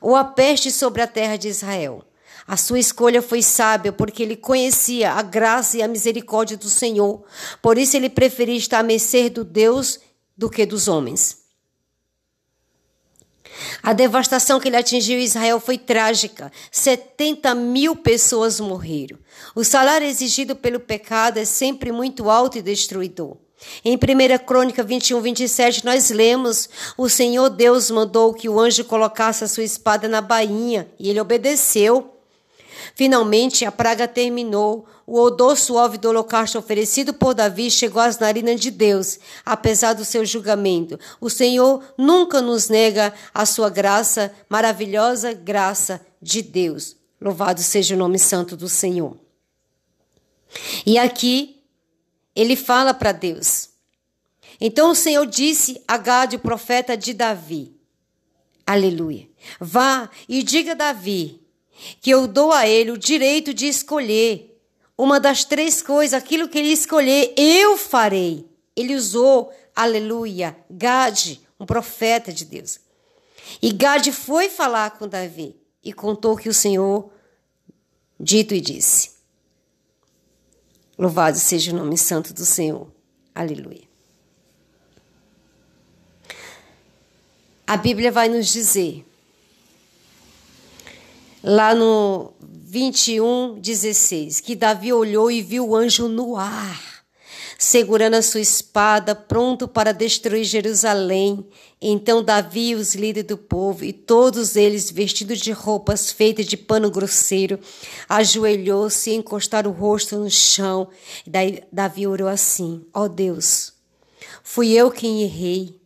ou 0.00 0.14
a 0.14 0.22
peste 0.22 0.70
sobre 0.70 1.00
a 1.00 1.06
terra 1.06 1.36
de 1.36 1.48
Israel. 1.48 2.04
A 2.46 2.56
sua 2.56 2.78
escolha 2.78 3.22
foi 3.22 3.42
sábia, 3.42 3.92
porque 3.92 4.22
ele 4.22 4.36
conhecia 4.36 5.12
a 5.12 5.22
graça 5.22 5.78
e 5.78 5.82
a 5.82 5.88
misericórdia 5.88 6.56
do 6.56 6.68
Senhor. 6.68 7.22
Por 7.60 7.78
isso 7.78 7.96
ele 7.96 8.10
preferia 8.10 8.56
estar 8.56 8.80
a 8.80 8.82
mercê 8.82 9.30
do 9.30 9.44
Deus 9.44 10.00
do 10.36 10.50
que 10.50 10.66
dos 10.66 10.88
homens. 10.88 11.42
A 13.82 13.92
devastação 13.92 14.58
que 14.58 14.68
ele 14.68 14.76
atingiu 14.76 15.18
Israel 15.18 15.60
foi 15.60 15.78
trágica. 15.78 16.50
70 16.70 17.54
mil 17.54 17.94
pessoas 17.94 18.58
morreram. 18.60 19.18
O 19.54 19.64
salário 19.64 20.06
exigido 20.06 20.56
pelo 20.56 20.80
pecado 20.80 21.38
é 21.38 21.44
sempre 21.44 21.92
muito 21.92 22.30
alto 22.30 22.58
e 22.58 22.62
destruidor. 22.62 23.36
Em 23.84 23.96
1 23.96 23.98
Crônica 24.44 24.82
21, 24.82 25.20
27, 25.20 25.84
nós 25.84 26.10
lemos: 26.10 26.68
O 26.96 27.08
Senhor 27.08 27.48
Deus 27.48 27.90
mandou 27.90 28.34
que 28.34 28.48
o 28.48 28.58
anjo 28.58 28.84
colocasse 28.84 29.44
a 29.44 29.48
sua 29.48 29.62
espada 29.62 30.08
na 30.08 30.20
bainha, 30.20 30.88
e 30.98 31.08
ele 31.08 31.20
obedeceu. 31.20 32.11
Finalmente, 32.94 33.64
a 33.64 33.72
praga 33.72 34.06
terminou. 34.06 34.86
O 35.06 35.20
odor 35.20 35.56
suave 35.56 35.98
do 35.98 36.08
holocausto 36.08 36.58
oferecido 36.58 37.12
por 37.12 37.34
Davi 37.34 37.70
chegou 37.70 38.00
às 38.00 38.18
narinas 38.18 38.60
de 38.60 38.70
Deus, 38.70 39.18
apesar 39.44 39.94
do 39.94 40.04
seu 40.04 40.24
julgamento. 40.24 40.98
O 41.20 41.28
Senhor 41.28 41.82
nunca 41.98 42.40
nos 42.40 42.68
nega 42.68 43.12
a 43.34 43.44
sua 43.44 43.68
graça, 43.68 44.32
maravilhosa 44.48 45.32
graça 45.32 46.00
de 46.20 46.40
Deus. 46.40 46.96
Louvado 47.20 47.60
seja 47.60 47.94
o 47.94 47.98
nome 47.98 48.18
santo 48.18 48.56
do 48.56 48.68
Senhor. 48.68 49.16
E 50.86 50.98
aqui 50.98 51.62
ele 52.34 52.56
fala 52.56 52.94
para 52.94 53.12
Deus. 53.12 53.70
Então 54.60 54.92
o 54.92 54.94
Senhor 54.94 55.26
disse 55.26 55.82
a 55.86 55.96
Gade, 55.96 56.36
o 56.36 56.40
profeta 56.40 56.96
de 56.96 57.12
Davi: 57.12 57.76
Aleluia. 58.66 59.28
Vá 59.60 60.08
e 60.28 60.42
diga 60.42 60.72
a 60.72 60.76
Davi 60.76 61.41
que 62.00 62.10
eu 62.10 62.26
dou 62.26 62.52
a 62.52 62.66
ele 62.66 62.90
o 62.90 62.98
direito 62.98 63.52
de 63.52 63.66
escolher 63.66 64.48
uma 64.96 65.18
das 65.18 65.44
três 65.44 65.82
coisas, 65.82 66.14
aquilo 66.14 66.48
que 66.48 66.58
ele 66.58 66.72
escolher, 66.72 67.34
eu 67.36 67.76
farei. 67.76 68.46
Ele 68.76 68.94
usou, 68.94 69.52
aleluia, 69.74 70.56
Gade, 70.70 71.40
um 71.58 71.66
profeta 71.66 72.32
de 72.32 72.44
Deus. 72.44 72.78
E 73.60 73.72
Gade 73.72 74.12
foi 74.12 74.48
falar 74.48 74.92
com 74.92 75.08
Davi 75.08 75.56
e 75.82 75.92
contou 75.92 76.36
que 76.36 76.48
o 76.48 76.54
Senhor 76.54 77.10
Dito 78.22 78.54
e 78.54 78.60
disse: 78.60 79.10
Louvado 80.96 81.36
seja 81.36 81.72
o 81.72 81.76
nome 81.76 81.98
santo 81.98 82.32
do 82.32 82.44
Senhor. 82.44 82.86
Aleluia. 83.34 83.82
A 87.66 87.76
Bíblia 87.76 88.12
vai 88.12 88.28
nos 88.28 88.46
dizer, 88.46 89.04
lá 91.42 91.74
no 91.74 92.32
21, 92.40 93.58
16, 93.60 94.40
que 94.40 94.54
Davi 94.54 94.92
olhou 94.92 95.30
e 95.30 95.42
viu 95.42 95.68
o 95.68 95.76
anjo 95.76 96.08
no 96.08 96.36
ar 96.36 96.92
segurando 97.62 98.14
a 98.14 98.22
sua 98.22 98.40
espada, 98.40 99.14
pronto 99.14 99.68
para 99.68 99.92
destruir 99.92 100.42
Jerusalém. 100.42 101.46
Então 101.80 102.22
Davi 102.22 102.70
e 102.70 102.74
os 102.74 102.96
líderes 102.96 103.28
do 103.28 103.38
povo, 103.38 103.84
e 103.84 103.92
todos 103.92 104.56
eles 104.56 104.90
vestidos 104.90 105.38
de 105.38 105.52
roupas 105.52 106.10
feitas 106.10 106.46
de 106.46 106.56
pano 106.56 106.90
grosseiro, 106.90 107.60
ajoelhou-se 108.08 109.10
e 109.10 109.14
encostaram 109.14 109.70
o 109.70 109.74
rosto 109.74 110.16
no 110.16 110.28
chão. 110.28 110.88
Daí 111.24 111.62
Davi 111.70 112.04
orou 112.04 112.26
assim: 112.26 112.84
Ó 112.92 113.04
oh 113.04 113.08
Deus, 113.08 113.72
fui 114.42 114.72
eu 114.72 114.90
quem 114.90 115.22
errei. 115.22 115.80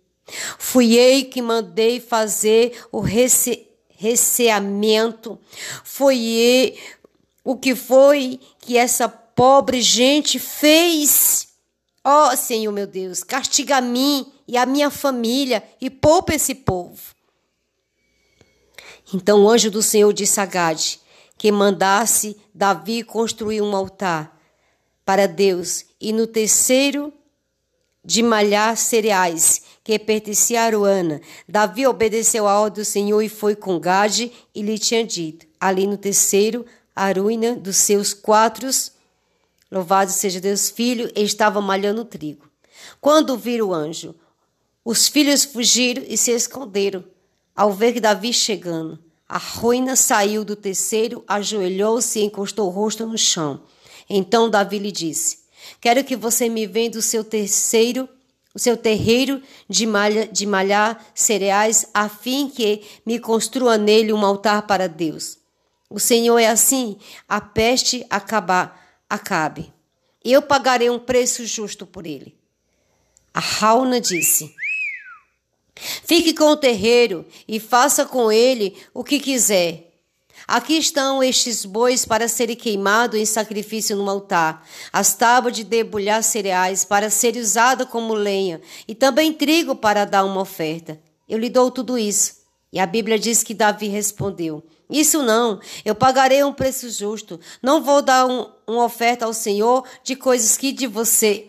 Fui 0.58 0.94
eu 0.94 1.26
que 1.26 1.40
mandei 1.40 2.00
fazer 2.00 2.72
o 2.90 3.00
receamento. 3.96 5.38
Foi 5.84 6.78
o 7.44 7.56
que 7.56 7.74
foi 7.74 8.40
que 8.60 8.76
essa 8.76 9.08
pobre 9.08 9.80
gente 9.80 10.38
fez. 10.38 11.48
Ó 12.04 12.30
oh, 12.32 12.36
Senhor 12.36 12.72
meu 12.72 12.86
Deus, 12.86 13.22
castiga 13.22 13.78
a 13.78 13.80
mim 13.80 14.32
e 14.46 14.56
a 14.56 14.64
minha 14.64 14.90
família 14.90 15.62
e 15.80 15.90
poupa 15.90 16.34
esse 16.34 16.54
povo. 16.54 17.14
Então 19.12 19.44
o 19.44 19.48
anjo 19.48 19.70
do 19.70 19.82
Senhor 19.82 20.12
disse 20.12 20.40
a 20.40 20.46
Gade 20.46 21.00
que 21.38 21.52
mandasse 21.52 22.36
Davi 22.54 23.02
construir 23.02 23.60
um 23.60 23.76
altar 23.76 24.36
para 25.04 25.28
Deus 25.28 25.84
e 26.00 26.12
no 26.12 26.26
terceiro 26.26 27.12
de 28.04 28.22
malhar 28.22 28.76
cereais 28.76 29.62
que 29.86 30.00
pertencia 30.00 30.62
a 30.62 30.64
Aruana. 30.64 31.20
Davi 31.48 31.86
obedeceu 31.86 32.48
a 32.48 32.58
ordem 32.58 32.82
do 32.82 32.84
Senhor 32.84 33.22
e 33.22 33.28
foi 33.28 33.54
com 33.54 33.78
Gade 33.78 34.32
e 34.52 34.60
lhe 34.60 34.76
tinha 34.80 35.06
dito, 35.06 35.46
ali 35.60 35.86
no 35.86 35.96
terceiro, 35.96 36.66
a 36.94 37.12
ruína 37.12 37.54
dos 37.54 37.76
seus 37.76 38.12
quatro 38.12 38.68
Louvado 39.70 40.10
seja 40.10 40.40
Deus, 40.40 40.70
filho, 40.70 41.08
estava 41.14 41.60
malhando 41.60 42.04
trigo. 42.04 42.50
Quando 43.00 43.38
viram 43.38 43.68
o 43.68 43.74
anjo, 43.74 44.12
os 44.84 45.06
filhos 45.06 45.44
fugiram 45.44 46.02
e 46.08 46.16
se 46.16 46.32
esconderam. 46.32 47.04
Ao 47.54 47.72
ver 47.72 48.00
Davi 48.00 48.32
chegando, 48.32 48.98
a 49.28 49.38
ruína 49.38 49.94
saiu 49.94 50.44
do 50.44 50.56
terceiro, 50.56 51.22
ajoelhou-se 51.28 52.18
e 52.18 52.24
encostou 52.24 52.66
o 52.66 52.70
rosto 52.72 53.06
no 53.06 53.16
chão. 53.16 53.62
Então 54.10 54.50
Davi 54.50 54.80
lhe 54.80 54.90
disse: 54.90 55.38
Quero 55.80 56.02
que 56.02 56.16
você 56.16 56.48
me 56.48 56.66
venda 56.66 56.98
o 56.98 57.02
seu 57.02 57.22
terceiro, 57.22 58.08
o 58.56 58.58
seu 58.58 58.74
terreiro 58.74 59.42
de, 59.68 59.86
malha, 59.86 60.26
de 60.26 60.46
malhar 60.46 61.04
cereais, 61.14 61.90
a 61.92 62.08
fim 62.08 62.48
que 62.48 62.82
me 63.04 63.18
construa 63.18 63.76
nele 63.76 64.14
um 64.14 64.24
altar 64.24 64.62
para 64.62 64.88
Deus. 64.88 65.36
O 65.90 66.00
Senhor 66.00 66.38
é 66.38 66.46
assim, 66.46 66.96
a 67.28 67.38
peste 67.38 68.06
acabar 68.08 69.04
acabe. 69.10 69.70
Eu 70.24 70.40
pagarei 70.40 70.88
um 70.88 70.98
preço 70.98 71.44
justo 71.44 71.84
por 71.84 72.06
ele. 72.06 72.34
A 73.34 73.40
Rauna 73.40 74.00
disse: 74.00 74.54
Fique 75.74 76.32
com 76.32 76.46
o 76.46 76.56
terreiro 76.56 77.26
e 77.46 77.60
faça 77.60 78.06
com 78.06 78.32
ele 78.32 78.74
o 78.94 79.04
que 79.04 79.20
quiser. 79.20 79.95
Aqui 80.46 80.78
estão 80.78 81.22
estes 81.22 81.64
bois 81.64 82.04
para 82.04 82.28
serem 82.28 82.54
queimados 82.54 83.18
em 83.18 83.24
sacrifício 83.24 83.96
no 83.96 84.08
altar, 84.08 84.64
as 84.92 85.14
tábuas 85.14 85.56
de 85.56 85.64
debulhar 85.64 86.22
cereais 86.22 86.84
para 86.84 87.10
serem 87.10 87.42
usadas 87.42 87.88
como 87.88 88.14
lenha, 88.14 88.60
e 88.86 88.94
também 88.94 89.32
trigo 89.32 89.74
para 89.74 90.04
dar 90.04 90.24
uma 90.24 90.40
oferta. 90.40 91.00
Eu 91.28 91.38
lhe 91.38 91.48
dou 91.48 91.70
tudo 91.70 91.98
isso. 91.98 92.36
E 92.72 92.78
a 92.78 92.86
Bíblia 92.86 93.18
diz 93.18 93.42
que 93.42 93.54
Davi 93.54 93.88
respondeu: 93.88 94.62
isso 94.88 95.22
não, 95.22 95.60
eu 95.84 95.94
pagarei 95.94 96.44
um 96.44 96.52
preço 96.52 96.88
justo. 96.90 97.40
Não 97.60 97.82
vou 97.82 98.00
dar 98.00 98.26
um, 98.26 98.48
uma 98.66 98.84
oferta 98.84 99.24
ao 99.24 99.32
Senhor 99.32 99.84
de 100.04 100.14
coisas 100.14 100.56
que 100.56 100.70
de 100.70 100.86
você, 100.86 101.48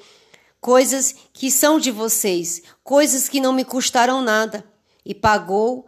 coisas 0.60 1.16
que 1.34 1.52
são 1.52 1.80
de 1.80 1.92
vocês, 1.92 2.64
coisas 2.84 3.30
que 3.30 3.40
não 3.40 3.54
me 3.54 3.64
custaram 3.64 4.22
nada. 4.22 4.64
E 5.06 5.14
pagou 5.14 5.88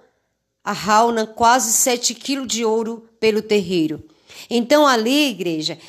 a 0.70 0.72
Rauna 0.72 1.26
quase 1.26 1.74
sete 1.74 2.14
quilos 2.14 2.48
de 2.48 2.64
ouro 2.64 3.10
pelo 3.20 3.42
terreiro. 3.42 4.04
Então 4.48 4.86
ali, 4.86 5.32
igreja, 5.32 5.80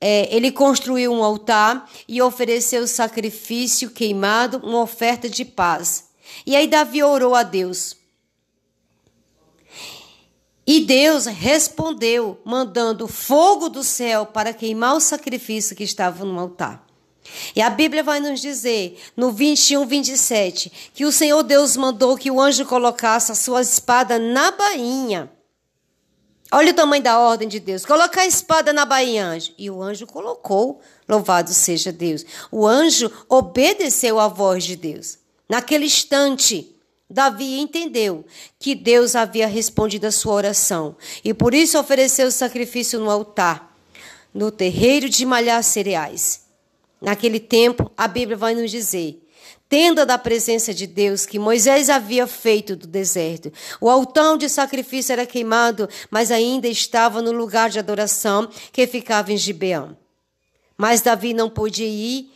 é, 0.00 0.34
ele 0.34 0.50
construiu 0.50 1.12
um 1.12 1.22
altar 1.22 1.86
e 2.08 2.22
ofereceu 2.22 2.86
sacrifício 2.86 3.90
queimado, 3.90 4.56
uma 4.64 4.80
oferta 4.80 5.28
de 5.28 5.44
paz. 5.44 6.08
E 6.46 6.56
aí 6.56 6.66
Davi 6.66 7.02
orou 7.02 7.34
a 7.34 7.42
Deus. 7.42 7.94
E 10.66 10.80
Deus 10.80 11.26
respondeu, 11.26 12.40
mandando 12.42 13.06
fogo 13.06 13.68
do 13.68 13.84
céu 13.84 14.24
para 14.24 14.54
queimar 14.54 14.96
o 14.96 15.00
sacrifício 15.00 15.76
que 15.76 15.84
estava 15.84 16.24
no 16.24 16.40
altar. 16.40 16.86
E 17.54 17.62
a 17.62 17.70
Bíblia 17.70 18.02
vai 18.02 18.20
nos 18.20 18.40
dizer, 18.40 19.00
no 19.16 19.32
21, 19.32 19.86
27, 19.86 20.90
que 20.94 21.04
o 21.04 21.12
Senhor 21.12 21.42
Deus 21.42 21.76
mandou 21.76 22.16
que 22.16 22.30
o 22.30 22.40
anjo 22.40 22.66
colocasse 22.66 23.32
a 23.32 23.34
sua 23.34 23.60
espada 23.60 24.18
na 24.18 24.50
bainha. 24.50 25.30
Olha 26.50 26.70
o 26.70 26.74
tamanho 26.74 27.02
da 27.02 27.18
ordem 27.18 27.48
de 27.48 27.58
Deus. 27.58 27.86
Coloca 27.86 28.20
a 28.20 28.26
espada 28.26 28.72
na 28.74 28.84
bainha, 28.84 29.26
anjo. 29.26 29.54
E 29.56 29.70
o 29.70 29.82
anjo 29.82 30.06
colocou. 30.06 30.82
Louvado 31.08 31.54
seja 31.54 31.90
Deus. 31.90 32.26
O 32.50 32.66
anjo 32.66 33.10
obedeceu 33.26 34.20
à 34.20 34.28
voz 34.28 34.64
de 34.64 34.76
Deus. 34.76 35.18
Naquele 35.48 35.86
instante, 35.86 36.74
Davi 37.08 37.58
entendeu 37.58 38.24
que 38.58 38.74
Deus 38.74 39.14
havia 39.14 39.46
respondido 39.46 40.06
a 40.06 40.10
sua 40.10 40.32
oração 40.32 40.96
e 41.22 41.34
por 41.34 41.52
isso 41.52 41.78
ofereceu 41.78 42.28
o 42.28 42.32
sacrifício 42.32 42.98
no 42.98 43.10
altar, 43.10 43.76
no 44.32 44.50
terreiro 44.50 45.10
de 45.10 45.26
malhar 45.26 45.62
cereais. 45.62 46.41
Naquele 47.02 47.40
tempo, 47.40 47.90
a 47.96 48.06
Bíblia 48.06 48.36
vai 48.36 48.54
nos 48.54 48.70
dizer: 48.70 49.20
tenda 49.68 50.06
da 50.06 50.16
presença 50.16 50.72
de 50.72 50.86
Deus 50.86 51.26
que 51.26 51.38
Moisés 51.38 51.90
havia 51.90 52.28
feito 52.28 52.76
do 52.76 52.86
deserto. 52.86 53.52
O 53.80 53.90
altar 53.90 54.38
de 54.38 54.48
sacrifício 54.48 55.12
era 55.12 55.26
queimado, 55.26 55.88
mas 56.10 56.30
ainda 56.30 56.68
estava 56.68 57.20
no 57.20 57.32
lugar 57.32 57.70
de 57.70 57.80
adoração 57.80 58.48
que 58.70 58.86
ficava 58.86 59.32
em 59.32 59.36
Gibeão. 59.36 59.96
Mas 60.76 61.00
Davi 61.00 61.34
não 61.34 61.50
podia 61.50 61.88
ir 61.88 62.30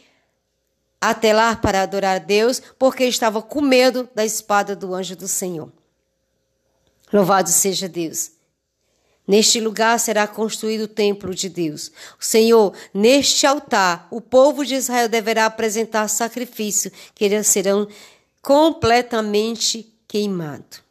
até 1.01 1.33
lá 1.33 1.55
para 1.55 1.83
adorar 1.83 2.19
Deus, 2.19 2.61
porque 2.77 3.05
estava 3.05 3.41
com 3.41 3.61
medo 3.61 4.09
da 4.15 4.25
espada 4.25 4.75
do 4.75 4.93
anjo 4.93 5.15
do 5.15 5.29
Senhor. 5.29 5.73
Louvado 7.13 7.49
seja 7.51 7.89
Deus. 7.89 8.36
Neste 9.27 9.61
lugar 9.61 9.99
será 9.99 10.27
construído 10.27 10.83
o 10.83 10.89
templo 10.89 11.35
de 11.35 11.49
Deus. 11.49 11.91
O 12.21 12.25
Senhor, 12.25 12.73
neste 12.95 13.47
altar, 13.47 14.07
o 14.11 14.21
povo 14.21 14.65
de 14.65 14.75
Israel 14.75 15.09
deverá 15.09 15.47
apresentar 15.47 16.09
sacrifício, 16.09 16.93
que 17.15 17.25
eles 17.25 17.47
serão 17.49 17.89
completamente 18.41 19.93
queimados. 20.07 20.87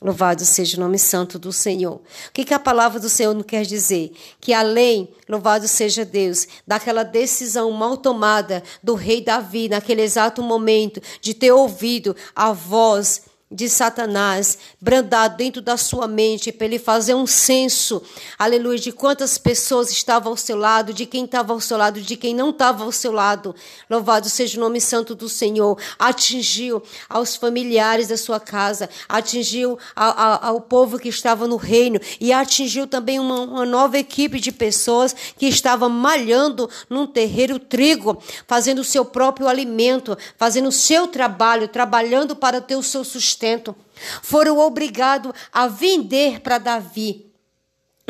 Louvado 0.00 0.44
seja 0.44 0.76
o 0.76 0.80
nome 0.80 0.96
santo 0.96 1.40
do 1.40 1.52
Senhor. 1.52 1.94
O 1.96 2.02
que, 2.32 2.44
que 2.44 2.54
a 2.54 2.58
palavra 2.58 3.00
do 3.00 3.08
Senhor 3.08 3.34
não 3.34 3.42
quer 3.42 3.64
dizer? 3.64 4.12
Que 4.40 4.52
além, 4.52 5.08
louvado 5.28 5.66
seja 5.66 6.04
Deus, 6.04 6.46
daquela 6.64 7.02
decisão 7.02 7.72
mal 7.72 7.96
tomada 7.96 8.62
do 8.80 8.94
rei 8.94 9.20
Davi 9.20 9.68
naquele 9.68 10.02
exato 10.02 10.40
momento 10.40 11.02
de 11.20 11.34
ter 11.34 11.50
ouvido 11.50 12.14
a 12.32 12.52
voz 12.52 13.22
de 13.50 13.66
Satanás 13.68 14.58
brandar 14.78 15.28
dentro 15.28 15.62
da 15.62 15.78
sua 15.78 16.06
mente 16.06 16.52
para 16.52 16.66
ele 16.66 16.78
fazer 16.78 17.14
um 17.14 17.26
censo, 17.26 18.02
aleluia, 18.38 18.78
de 18.78 18.92
quantas 18.92 19.38
pessoas 19.38 19.90
estavam 19.90 20.32
ao 20.32 20.36
seu 20.36 20.56
lado, 20.56 20.92
de 20.92 21.06
quem 21.06 21.24
estava 21.24 21.54
ao 21.54 21.60
seu 21.60 21.78
lado, 21.78 22.00
de 22.00 22.16
quem 22.16 22.34
não 22.34 22.50
estava 22.50 22.84
ao 22.84 22.92
seu 22.92 23.10
lado. 23.10 23.54
Louvado 23.88 24.28
seja 24.28 24.58
o 24.58 24.60
nome 24.60 24.80
santo 24.80 25.14
do 25.14 25.28
Senhor. 25.28 25.78
Atingiu 25.98 26.82
aos 27.08 27.36
familiares 27.36 28.08
da 28.08 28.18
sua 28.18 28.38
casa, 28.38 28.88
atingiu 29.08 29.78
ao 29.96 30.60
povo 30.60 30.98
que 30.98 31.08
estava 31.08 31.48
no 31.48 31.56
reino 31.56 31.98
e 32.20 32.32
atingiu 32.32 32.86
também 32.86 33.18
uma, 33.18 33.40
uma 33.40 33.64
nova 33.64 33.98
equipe 33.98 34.40
de 34.40 34.52
pessoas 34.52 35.14
que 35.38 35.46
estava 35.46 35.88
malhando 35.88 36.68
num 36.90 37.06
terreiro 37.06 37.58
trigo, 37.58 38.22
fazendo 38.46 38.80
o 38.80 38.84
seu 38.84 39.06
próprio 39.06 39.48
alimento, 39.48 40.16
fazendo 40.36 40.68
o 40.68 40.72
seu 40.72 41.06
trabalho, 41.06 41.66
trabalhando 41.66 42.36
para 42.36 42.60
ter 42.60 42.76
o 42.76 42.82
seu 42.82 43.02
sustento 43.04 43.37
sustento. 43.38 43.76
Foram 44.22 44.58
obrigados 44.58 45.32
a 45.52 45.68
vender 45.68 46.40
para 46.40 46.58
Davi. 46.58 47.26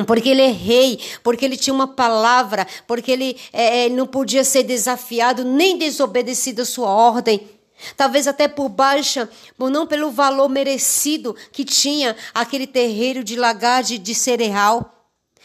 Porque 0.07 0.29
ele 0.29 0.43
é 0.43 0.51
rei, 0.51 1.01
porque 1.23 1.45
ele 1.45 1.57
tinha 1.57 1.75
uma 1.75 1.89
palavra, 1.89 2.67
porque 2.87 3.11
ele 3.11 3.37
é, 3.53 3.87
é 3.87 3.89
não 3.89 4.07
podia 4.07 4.45
ser 4.45 4.63
desafiado 4.63 5.45
nem 5.45 5.77
desobedecido 5.77 6.63
a 6.63 6.65
sua 6.65 6.89
ordem. 6.89 7.49
Talvez 7.97 8.27
até 8.27 8.49
por 8.49 8.69
baixa, 8.69 9.29
ou 9.59 9.69
não 9.69 9.87
pelo 9.87 10.11
valor 10.11 10.49
merecido 10.49 11.37
que 11.53 11.65
tinha 11.65 12.17
aquele 12.33 12.67
terreiro 12.67 13.23
de 13.23 13.37
lagar 13.37 13.83
de, 13.83 13.99
de 13.99 14.15
cereal. 14.15 14.98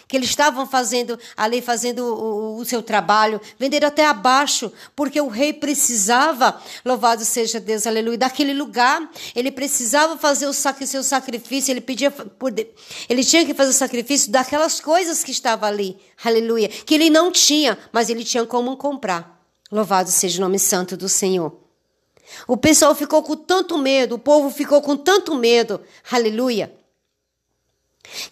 Que 0.08 0.18
eles 0.18 0.30
estavam 0.30 0.68
fazendo 0.68 1.18
ali, 1.36 1.62
fazendo 1.62 2.04
o, 2.04 2.58
o, 2.58 2.66
seu 2.66 2.82
trabalho, 2.82 3.40
venderam 3.58 3.88
até 3.88 4.06
abaixo, 4.06 4.72
porque 4.96 5.20
o 5.20 5.28
rei 5.28 5.54
precisava, 5.54 6.60
louvado 6.86 7.24
seja 7.24 7.60
Deus, 7.60 7.88
aleluia, 7.88 8.18
daquele 8.18 8.54
lugar. 8.54 9.10
Ele 9.36 9.52
precisava 9.52 10.18
fazer 10.18 10.48
o 10.48 10.54
seu 10.54 11.04
sacrifício, 11.04 11.72
ele 11.72 11.82
pedia, 11.82 12.14
ele 13.10 13.24
tinha 13.24 13.46
que 13.46 13.54
fazer 13.54 13.72
o 13.72 13.74
sacrifício 13.74 14.32
daquelas 14.32 14.80
coisas 14.80 15.24
que 15.24 15.32
estavam 15.32 15.68
ali, 15.68 15.98
aleluia, 16.24 16.68
que 16.68 16.94
ele 16.94 17.10
não 17.10 17.32
tinha, 17.32 17.78
mas 17.92 18.10
ele 18.10 18.24
tinha 18.24 18.46
como 18.46 18.76
comprar. 18.78 19.42
Louvado 19.72 20.12
seja 20.12 20.38
o 20.38 20.42
nome 20.42 20.60
santo 20.60 20.96
do 20.96 21.10
Senhor. 21.10 21.60
O 22.48 22.58
pessoal 22.58 22.94
ficou 22.96 23.22
com 23.24 23.36
tanto 23.36 23.78
medo, 23.78 24.16
o 24.16 24.20
povo 24.20 24.50
ficou 24.50 24.82
com 24.82 24.96
tanto 24.96 25.36
medo, 25.36 25.82
aleluia 26.12 26.83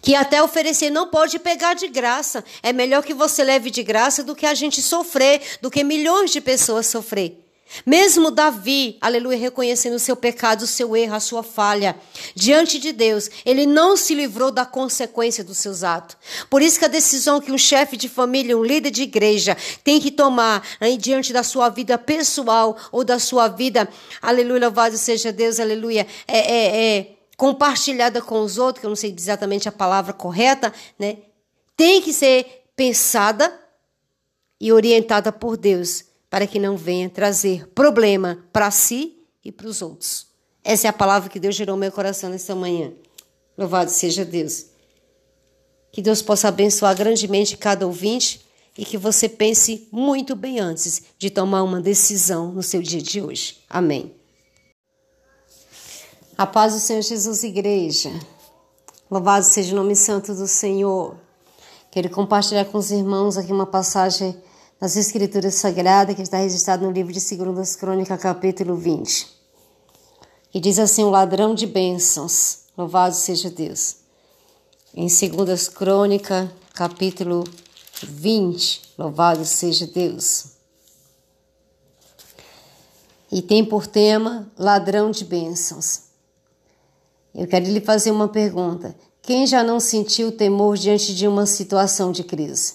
que 0.00 0.14
até 0.14 0.42
oferecer 0.42 0.90
não 0.90 1.08
pode 1.08 1.38
pegar 1.38 1.74
de 1.74 1.88
graça. 1.88 2.44
É 2.62 2.72
melhor 2.72 3.02
que 3.02 3.14
você 3.14 3.42
leve 3.42 3.70
de 3.70 3.82
graça 3.82 4.22
do 4.22 4.36
que 4.36 4.46
a 4.46 4.54
gente 4.54 4.82
sofrer, 4.82 5.40
do 5.60 5.70
que 5.70 5.82
milhões 5.82 6.30
de 6.30 6.40
pessoas 6.40 6.86
sofrer. 6.86 7.42
Mesmo 7.86 8.30
Davi, 8.30 8.98
aleluia, 9.00 9.38
reconhecendo 9.38 9.94
o 9.94 9.98
seu 9.98 10.14
pecado, 10.14 10.62
o 10.62 10.66
seu 10.66 10.94
erro, 10.94 11.14
a 11.14 11.20
sua 11.20 11.42
falha, 11.42 11.96
diante 12.34 12.78
de 12.78 12.92
Deus, 12.92 13.30
ele 13.46 13.64
não 13.64 13.96
se 13.96 14.14
livrou 14.14 14.50
da 14.50 14.66
consequência 14.66 15.42
dos 15.42 15.56
seus 15.56 15.82
atos. 15.82 16.16
Por 16.50 16.60
isso 16.60 16.78
que 16.78 16.84
a 16.84 16.88
decisão 16.88 17.40
que 17.40 17.50
um 17.50 17.56
chefe 17.56 17.96
de 17.96 18.10
família, 18.10 18.58
um 18.58 18.62
líder 18.62 18.90
de 18.90 19.02
igreja, 19.02 19.56
tem 19.82 19.98
que 20.00 20.10
tomar 20.10 20.62
né, 20.80 20.96
diante 20.98 21.32
da 21.32 21.42
sua 21.42 21.70
vida 21.70 21.96
pessoal 21.96 22.76
ou 22.92 23.02
da 23.02 23.18
sua 23.18 23.48
vida, 23.48 23.88
aleluia, 24.20 24.60
louvado 24.60 24.98
seja 24.98 25.32
Deus, 25.32 25.58
aleluia, 25.58 26.06
é, 26.28 26.38
é, 26.38 26.96
é 26.98 27.21
compartilhada 27.42 28.22
com 28.22 28.40
os 28.40 28.56
outros, 28.56 28.80
que 28.80 28.86
eu 28.86 28.88
não 28.88 28.94
sei 28.94 29.12
exatamente 29.18 29.68
a 29.68 29.72
palavra 29.72 30.12
correta, 30.12 30.72
né? 30.96 31.18
Tem 31.76 32.00
que 32.00 32.12
ser 32.12 32.62
pensada 32.76 33.52
e 34.60 34.72
orientada 34.72 35.32
por 35.32 35.56
Deus, 35.56 36.04
para 36.30 36.46
que 36.46 36.60
não 36.60 36.76
venha 36.76 37.10
trazer 37.10 37.66
problema 37.70 38.38
para 38.52 38.70
si 38.70 39.18
e 39.44 39.50
para 39.50 39.66
os 39.66 39.82
outros. 39.82 40.28
Essa 40.62 40.86
é 40.86 40.90
a 40.90 40.92
palavra 40.92 41.28
que 41.28 41.40
Deus 41.40 41.56
gerou 41.56 41.74
no 41.74 41.80
meu 41.80 41.90
coração 41.90 42.30
nesta 42.30 42.54
manhã. 42.54 42.92
Louvado 43.58 43.90
seja 43.90 44.24
Deus. 44.24 44.66
Que 45.90 46.00
Deus 46.00 46.22
possa 46.22 46.46
abençoar 46.46 46.96
grandemente 46.96 47.56
cada 47.56 47.84
ouvinte 47.84 48.40
e 48.78 48.84
que 48.84 48.96
você 48.96 49.28
pense 49.28 49.88
muito 49.90 50.36
bem 50.36 50.60
antes 50.60 51.02
de 51.18 51.28
tomar 51.28 51.64
uma 51.64 51.80
decisão 51.80 52.52
no 52.52 52.62
seu 52.62 52.80
dia 52.80 53.02
de 53.02 53.20
hoje. 53.20 53.58
Amém. 53.68 54.21
A 56.36 56.46
paz 56.46 56.72
do 56.72 56.80
Senhor 56.80 57.02
Jesus, 57.02 57.44
igreja. 57.44 58.10
Louvado 59.10 59.44
seja 59.44 59.74
o 59.74 59.76
nome 59.76 59.94
santo 59.94 60.34
do 60.34 60.48
Senhor. 60.48 61.14
Quero 61.90 62.08
compartilhar 62.08 62.64
com 62.64 62.78
os 62.78 62.90
irmãos 62.90 63.36
aqui 63.36 63.52
uma 63.52 63.66
passagem 63.66 64.34
das 64.80 64.96
Escrituras 64.96 65.56
Sagradas 65.56 66.16
que 66.16 66.22
está 66.22 66.38
registrada 66.38 66.86
no 66.86 66.90
livro 66.90 67.12
de 67.12 67.20
2 67.20 67.76
Crônicas, 67.76 68.18
capítulo 68.18 68.74
20. 68.76 69.28
E 70.54 70.58
diz 70.58 70.78
assim: 70.78 71.04
O 71.04 71.10
ladrão 71.10 71.54
de 71.54 71.66
bênçãos. 71.66 72.60
Louvado 72.78 73.14
seja 73.14 73.50
Deus. 73.50 73.96
Em 74.94 75.06
2 75.06 75.68
Crônicas, 75.68 76.48
capítulo 76.72 77.44
20. 78.02 78.94
Louvado 78.96 79.44
seja 79.44 79.86
Deus. 79.86 80.46
E 83.30 83.42
tem 83.42 83.62
por 83.62 83.86
tema 83.86 84.50
ladrão 84.58 85.10
de 85.10 85.26
bênçãos. 85.26 86.11
Eu 87.34 87.46
quero 87.46 87.64
lhe 87.64 87.80
fazer 87.80 88.10
uma 88.10 88.28
pergunta. 88.28 88.94
Quem 89.22 89.46
já 89.46 89.62
não 89.62 89.80
sentiu 89.80 90.32
temor 90.32 90.76
diante 90.76 91.14
de 91.14 91.26
uma 91.26 91.46
situação 91.46 92.12
de 92.12 92.24
crise? 92.24 92.74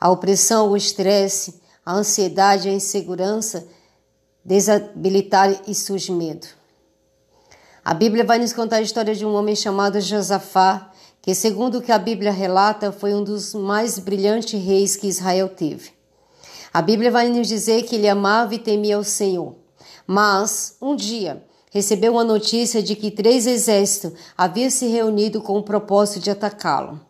A 0.00 0.10
opressão, 0.10 0.70
o 0.70 0.76
estresse, 0.76 1.60
a 1.84 1.94
ansiedade, 1.94 2.68
a 2.68 2.72
insegurança 2.72 3.66
desabilitar 4.44 5.62
e 5.66 5.74
surge 5.74 6.12
medo. 6.12 6.46
A 7.84 7.94
Bíblia 7.94 8.24
vai 8.24 8.38
nos 8.38 8.52
contar 8.52 8.76
a 8.76 8.82
história 8.82 9.14
de 9.14 9.24
um 9.24 9.34
homem 9.34 9.56
chamado 9.56 10.00
Josafá, 10.00 10.90
que, 11.22 11.34
segundo 11.34 11.78
o 11.78 11.82
que 11.82 11.92
a 11.92 11.98
Bíblia 11.98 12.30
relata, 12.30 12.92
foi 12.92 13.14
um 13.14 13.24
dos 13.24 13.54
mais 13.54 13.98
brilhantes 13.98 14.60
reis 14.62 14.96
que 14.96 15.06
Israel 15.06 15.48
teve. 15.48 15.92
A 16.72 16.82
Bíblia 16.82 17.10
vai 17.10 17.28
nos 17.28 17.46
dizer 17.46 17.82
que 17.84 17.94
ele 17.94 18.08
amava 18.08 18.54
e 18.54 18.58
temia 18.58 18.98
o 18.98 19.04
Senhor. 19.04 19.54
Mas, 20.06 20.76
um 20.80 20.94
dia, 20.94 21.42
recebeu 21.74 22.12
uma 22.12 22.22
notícia 22.22 22.80
de 22.80 22.94
que 22.94 23.10
três 23.10 23.48
exércitos 23.48 24.16
haviam 24.38 24.70
se 24.70 24.86
reunido 24.86 25.42
com 25.42 25.58
o 25.58 25.62
propósito 25.64 26.22
de 26.22 26.30
atacá-lo. 26.30 27.00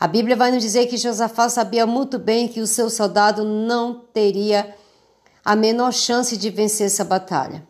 A 0.00 0.08
Bíblia 0.08 0.34
vai 0.34 0.50
nos 0.50 0.60
dizer 0.60 0.86
que 0.86 0.96
Josafá 0.96 1.48
sabia 1.48 1.86
muito 1.86 2.18
bem 2.18 2.48
que 2.48 2.60
o 2.60 2.66
seu 2.66 2.90
soldado 2.90 3.44
não 3.44 4.02
teria 4.12 4.74
a 5.44 5.54
menor 5.54 5.92
chance 5.92 6.36
de 6.36 6.50
vencer 6.50 6.88
essa 6.88 7.04
batalha. 7.04 7.64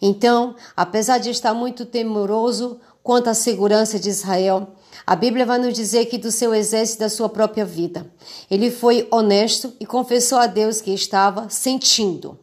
Então, 0.00 0.56
apesar 0.74 1.18
de 1.18 1.28
estar 1.28 1.52
muito 1.52 1.84
temoroso 1.84 2.80
quanto 3.02 3.28
à 3.28 3.34
segurança 3.34 3.98
de 3.98 4.08
Israel, 4.08 4.68
a 5.06 5.14
Bíblia 5.14 5.44
vai 5.44 5.58
nos 5.58 5.74
dizer 5.74 6.06
que 6.06 6.16
do 6.16 6.30
seu 6.30 6.54
exército 6.54 7.00
da 7.00 7.10
sua 7.10 7.28
própria 7.28 7.66
vida. 7.66 8.10
Ele 8.50 8.70
foi 8.70 9.06
honesto 9.10 9.74
e 9.78 9.84
confessou 9.84 10.38
a 10.38 10.46
Deus 10.46 10.80
que 10.80 10.94
estava 10.94 11.50
sentindo. 11.50 12.38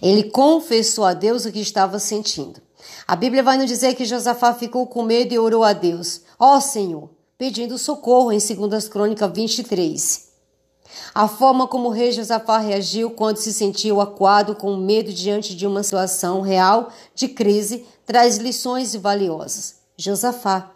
Ele 0.00 0.30
confessou 0.30 1.04
a 1.04 1.14
Deus 1.14 1.44
o 1.44 1.52
que 1.52 1.60
estava 1.60 1.98
sentindo. 1.98 2.60
A 3.06 3.16
Bíblia 3.16 3.42
vai 3.42 3.56
nos 3.56 3.66
dizer 3.66 3.94
que 3.94 4.04
Josafá 4.04 4.54
ficou 4.54 4.86
com 4.86 5.02
medo 5.02 5.32
e 5.32 5.38
orou 5.38 5.64
a 5.64 5.72
Deus: 5.72 6.22
Ó 6.38 6.56
oh, 6.56 6.60
Senhor, 6.60 7.10
pedindo 7.36 7.78
socorro 7.78 8.32
em 8.32 8.38
2 8.38 8.88
Crônicas 8.88 9.30
23. 9.32 10.28
A 11.14 11.28
forma 11.28 11.66
como 11.66 11.88
o 11.88 11.92
rei 11.92 12.12
Josafá 12.12 12.58
reagiu 12.58 13.10
quando 13.10 13.36
se 13.36 13.52
sentiu 13.52 14.00
acuado 14.00 14.54
com 14.54 14.76
medo 14.76 15.12
diante 15.12 15.54
de 15.54 15.66
uma 15.66 15.82
situação 15.82 16.40
real 16.40 16.90
de 17.14 17.28
crise 17.28 17.84
traz 18.06 18.38
lições 18.38 18.94
valiosas. 18.94 19.76
Josafá. 19.96 20.70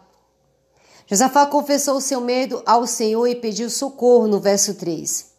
Josafá 1.07 1.45
confessou 1.45 1.99
seu 1.99 2.21
medo 2.21 2.61
ao 2.65 2.85
Senhor 2.85 3.25
e 3.27 3.35
pediu 3.35 3.69
socorro 3.69 4.27
no 4.27 4.39
verso 4.39 4.75
3. 4.75 5.33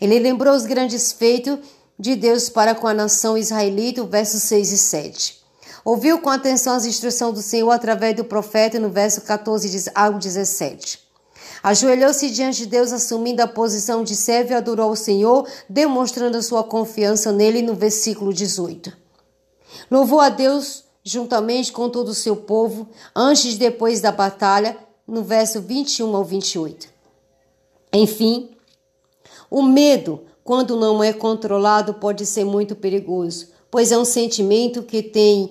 Ele 0.00 0.18
lembrou 0.18 0.54
os 0.54 0.66
grandes 0.66 1.12
feitos 1.12 1.58
de 1.98 2.14
Deus 2.14 2.48
para 2.48 2.74
com 2.74 2.86
a 2.86 2.94
nação 2.94 3.36
israelita, 3.36 4.04
versos 4.04 4.42
6 4.42 4.72
e 4.72 4.78
7. 4.78 5.42
Ouviu 5.84 6.18
com 6.20 6.28
atenção 6.28 6.74
as 6.74 6.84
instruções 6.84 7.34
do 7.34 7.42
Senhor 7.42 7.70
através 7.70 8.16
do 8.16 8.24
profeta 8.24 8.78
no 8.78 8.90
verso 8.90 9.20
14 9.22 9.90
ao 9.94 10.14
17. 10.14 10.98
Ajoelhou-se 11.62 12.30
diante 12.30 12.58
de 12.58 12.66
Deus, 12.66 12.92
assumindo 12.92 13.42
a 13.42 13.46
posição 13.46 14.04
de 14.04 14.14
servo 14.14 14.52
e 14.52 14.54
adorou 14.54 14.90
o 14.90 14.96
Senhor, 14.96 15.48
demonstrando 15.68 16.42
sua 16.42 16.62
confiança 16.64 17.32
nele 17.32 17.62
no 17.62 17.74
versículo 17.74 18.32
18. 18.32 18.92
Louvou 19.90 20.20
a 20.20 20.28
Deus 20.28 20.84
juntamente 21.04 21.70
com 21.70 21.88
todo 21.88 22.08
o 22.08 22.14
seu 22.14 22.34
povo, 22.34 22.88
antes 23.14 23.54
e 23.54 23.58
depois 23.58 24.00
da 24.00 24.10
batalha, 24.10 24.76
no 25.06 25.22
verso 25.22 25.60
21 25.60 26.16
ao 26.16 26.24
28. 26.24 26.88
Enfim, 27.92 28.50
o 29.48 29.62
medo 29.62 30.22
quando 30.46 30.76
não 30.76 31.02
é 31.02 31.12
controlado, 31.12 31.94
pode 31.94 32.24
ser 32.24 32.44
muito 32.44 32.76
perigoso, 32.76 33.48
pois 33.68 33.90
é 33.90 33.98
um 33.98 34.04
sentimento 34.04 34.84
que 34.84 35.02
tem 35.02 35.50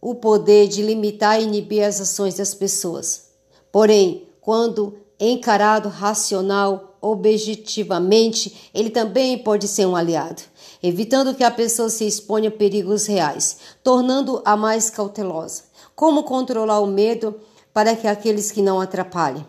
o 0.00 0.16
poder 0.16 0.66
de 0.66 0.82
limitar 0.82 1.40
e 1.40 1.44
inibir 1.44 1.84
as 1.84 2.00
ações 2.00 2.34
das 2.34 2.52
pessoas. 2.52 3.26
Porém, 3.70 4.26
quando 4.40 4.98
encarado 5.20 5.88
racional, 5.88 6.96
objetivamente, 7.00 8.70
ele 8.74 8.90
também 8.90 9.38
pode 9.38 9.68
ser 9.68 9.86
um 9.86 9.94
aliado, 9.94 10.42
evitando 10.82 11.34
que 11.34 11.44
a 11.44 11.50
pessoa 11.50 11.88
se 11.88 12.04
exponha 12.04 12.48
a 12.48 12.52
perigos 12.52 13.06
reais, 13.06 13.58
tornando-a 13.84 14.56
mais 14.56 14.90
cautelosa. 14.90 15.62
Como 15.94 16.24
controlar 16.24 16.80
o 16.80 16.88
medo 16.88 17.36
para 17.72 17.94
que 17.94 18.08
aqueles 18.08 18.50
que 18.50 18.60
não 18.60 18.80
atrapalhem? 18.80 19.46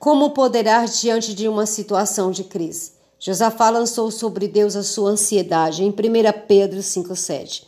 Como 0.00 0.30
poderá 0.30 0.84
diante 0.84 1.32
de 1.32 1.46
uma 1.46 1.64
situação 1.64 2.32
de 2.32 2.42
crise? 2.42 2.95
Josafá 3.18 3.70
lançou 3.70 4.10
sobre 4.10 4.46
Deus 4.46 4.76
a 4.76 4.82
sua 4.82 5.10
ansiedade, 5.10 5.82
em 5.82 5.90
1 5.90 5.94
Pedro 6.46 6.80
5,7. 6.80 7.64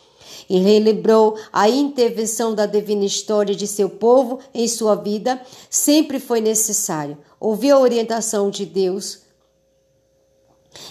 E 0.48 0.58
relembrou 0.58 1.36
a 1.52 1.68
intervenção 1.68 2.54
da 2.54 2.66
divina 2.66 3.04
história 3.04 3.54
de 3.54 3.66
seu 3.66 3.88
povo 3.88 4.38
em 4.54 4.66
sua 4.66 4.94
vida. 4.94 5.40
Sempre 5.68 6.18
foi 6.18 6.40
necessário 6.40 7.18
ouvir 7.40 7.70
a 7.70 7.78
orientação 7.78 8.50
de 8.50 8.64
Deus 8.64 9.20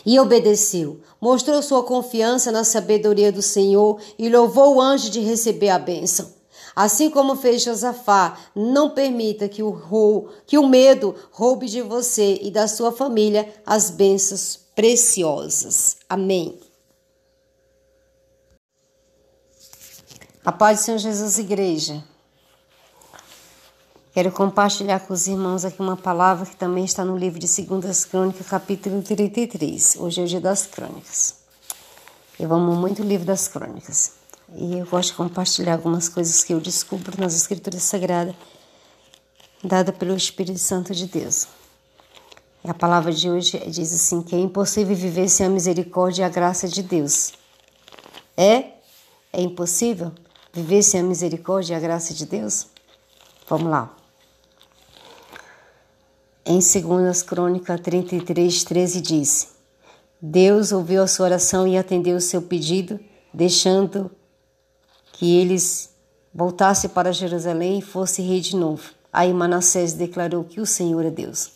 e 0.06 0.20
obedeceu. 0.20 1.00
Mostrou 1.20 1.62
sua 1.62 1.84
confiança 1.84 2.52
na 2.52 2.64
sabedoria 2.64 3.32
do 3.32 3.42
Senhor 3.42 4.00
e 4.18 4.30
louvou 4.30 4.76
o 4.76 4.82
anjo 4.82 5.10
de 5.10 5.20
receber 5.20 5.70
a 5.70 5.80
bênção. 5.80 6.37
Assim 6.78 7.10
como 7.10 7.36
fez 7.36 7.64
Josafá, 7.64 8.38
não 8.56 8.92
permita 8.92 9.50
que 9.50 9.64
o, 9.64 9.72
rou, 9.72 10.30
que 10.46 10.60
o 10.60 10.70
medo 10.70 11.16
roube 11.32 11.68
de 11.68 11.82
você 11.82 12.38
e 12.40 12.52
da 12.52 12.68
sua 12.68 12.92
família 12.92 13.52
as 13.66 13.90
bênçãos 13.90 14.60
preciosas. 14.76 15.98
Amém. 16.08 16.60
A 20.46 20.52
paz 20.52 20.78
do 20.78 20.84
Senhor 20.84 21.00
Jesus, 21.00 21.40
igreja. 21.40 22.04
Quero 24.14 24.32
compartilhar 24.32 25.00
com 25.00 25.16
os 25.16 25.26
irmãos 25.26 25.66
aqui 25.66 25.82
uma 25.82 25.98
palavra 25.98 26.46
que 26.46 26.56
também 26.56 26.86
está 26.86 27.04
no 27.04 27.18
livro 27.18 27.40
de 27.40 27.48
Segundas 27.48 28.06
Crônicas, 28.06 28.46
capítulo 28.46 29.02
33. 29.02 29.96
Hoje 29.96 30.22
é 30.22 30.24
o 30.24 30.28
dia 30.28 30.40
das 30.40 30.68
crônicas. 30.68 31.38
Eu 32.40 32.54
amo 32.54 32.76
muito 32.76 33.02
o 33.02 33.06
livro 33.06 33.26
das 33.26 33.48
crônicas. 33.48 34.27
E 34.56 34.78
eu 34.78 34.86
gosto 34.86 35.10
de 35.10 35.18
compartilhar 35.18 35.74
algumas 35.74 36.08
coisas 36.08 36.44
que 36.44 36.54
eu 36.54 36.60
descubro 36.60 37.20
nas 37.20 37.36
escrituras 37.36 37.84
sagradas, 37.84 38.34
dada 39.62 39.92
pelo 39.92 40.16
Espírito 40.16 40.60
Santo 40.60 40.94
de 40.94 41.06
Deus. 41.06 41.48
E 42.64 42.70
a 42.70 42.74
palavra 42.74 43.12
de 43.12 43.30
hoje 43.30 43.58
diz 43.70 43.94
assim: 43.94 44.22
que 44.22 44.36
é 44.36 44.40
impossível 44.40 44.96
viver 44.96 45.28
sem 45.28 45.46
a 45.46 45.50
misericórdia 45.50 46.24
e 46.24 46.26
a 46.26 46.30
graça 46.30 46.68
de 46.68 46.82
Deus. 46.82 47.34
É? 48.38 48.72
É 49.34 49.42
impossível 49.42 50.14
viver 50.54 50.82
sem 50.82 51.02
a 51.02 51.04
misericórdia 51.04 51.74
e 51.74 51.78
a 51.78 51.80
graça 51.80 52.14
de 52.14 52.26
Deus? 52.26 52.68
Vamos 53.50 53.70
lá. 53.70 53.94
Em 56.46 56.60
2 56.60 57.24
Crônica 57.24 57.78
33, 57.78 58.64
13 58.64 59.02
diz: 59.02 59.50
Deus 60.22 60.72
ouviu 60.72 61.04
a 61.04 61.08
sua 61.08 61.26
oração 61.26 61.68
e 61.68 61.78
atendeu 61.78 62.16
o 62.16 62.22
seu 62.22 62.42
pedido, 62.42 62.98
deixando 63.34 64.10
que 65.18 65.36
eles 65.36 65.90
voltassem 66.34 66.90
para 66.90 67.12
Jerusalém 67.12 67.80
e 67.80 67.82
fosse 67.82 68.22
rei 68.22 68.40
de 68.40 68.56
novo. 68.56 68.92
Aí 69.12 69.34
Manassés 69.34 69.94
declarou 69.94 70.44
que 70.44 70.62
o 70.62 70.66
Senhor 70.66 71.04
é 71.04 71.10
Deus. 71.10 71.52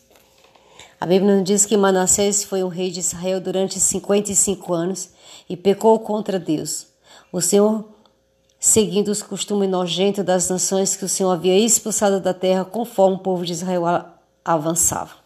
A 0.99 1.05
Bíblia 1.05 1.35
nos 1.35 1.43
diz 1.43 1.65
que 1.65 1.77
Manassés 1.77 2.43
foi 2.43 2.63
um 2.63 2.67
rei 2.67 2.89
de 2.89 2.99
Israel 2.99 3.39
durante 3.39 3.79
55 3.79 4.73
anos 4.73 5.09
e 5.47 5.55
pecou 5.55 5.99
contra 5.99 6.39
Deus. 6.39 6.87
O 7.31 7.39
Senhor 7.39 7.85
seguindo 8.59 9.09
os 9.09 9.23
costumes 9.23 9.69
nojentos 9.69 10.23
das 10.23 10.49
nações 10.49 10.95
que 10.95 11.05
o 11.05 11.09
Senhor 11.09 11.31
havia 11.31 11.57
expulsado 11.57 12.19
da 12.19 12.33
terra, 12.33 12.65
conforme 12.65 13.15
o 13.15 13.19
povo 13.19 13.43
de 13.45 13.53
Israel 13.53 13.83
avançava. 14.43 15.20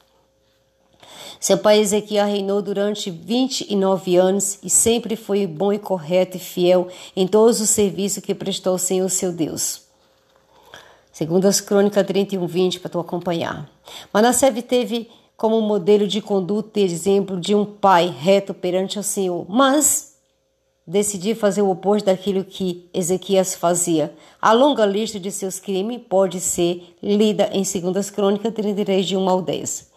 Seu 1.40 1.58
pai 1.58 1.80
Ezequiel 1.80 2.26
reinou 2.26 2.62
durante 2.62 3.12
29 3.12 4.16
anos 4.16 4.60
e 4.64 4.70
sempre 4.70 5.16
foi 5.16 5.46
bom 5.46 5.72
e 5.72 5.80
correto 5.80 6.38
e 6.38 6.40
fiel 6.40 6.88
em 7.16 7.28
todos 7.28 7.62
os 7.62 7.70
serviços 7.70 8.24
que 8.24 8.34
prestou 8.34 8.74
ao 8.74 8.80
Senhor 8.80 9.10
seu 9.10 9.32
Deus. 9.32 9.82
Segundo 11.12 11.46
as 11.46 11.62
crônicas 11.62 12.06
31, 12.06 12.46
20, 12.46 12.80
para 12.80 12.90
tu 12.90 13.00
acompanhar. 13.00 13.70
Manassés 14.14 14.54
teve 14.64 15.10
como 15.38 15.62
modelo 15.62 16.08
de 16.08 16.22
conduta 16.22 16.80
e 16.80 16.84
exemplo 16.84 17.40
de 17.40 17.54
um 17.56 17.66
pai 17.66 18.08
reto 18.08 18.54
perante 18.54 19.00
o 19.00 19.04
Senhor, 19.04 19.46
mas 19.50 20.16
decidi 20.88 21.34
fazer 21.34 21.62
o 21.62 21.70
oposto 21.70 22.06
daquilo 22.06 22.44
que 22.44 22.90
Ezequias 22.94 23.56
fazia. 23.56 24.14
A 24.42 24.52
longa 24.52 24.86
lista 24.86 25.20
de 25.20 25.32
seus 25.32 25.60
crimes 25.60 26.02
pode 26.08 26.40
ser 26.40 26.96
lida 27.02 27.50
em 27.52 27.64
2 27.64 28.10
Crônicas 28.10 28.54
33, 28.54 29.06
de 29.06 29.18
1 29.18 29.30
ao 29.30 29.42
10. 29.42 29.95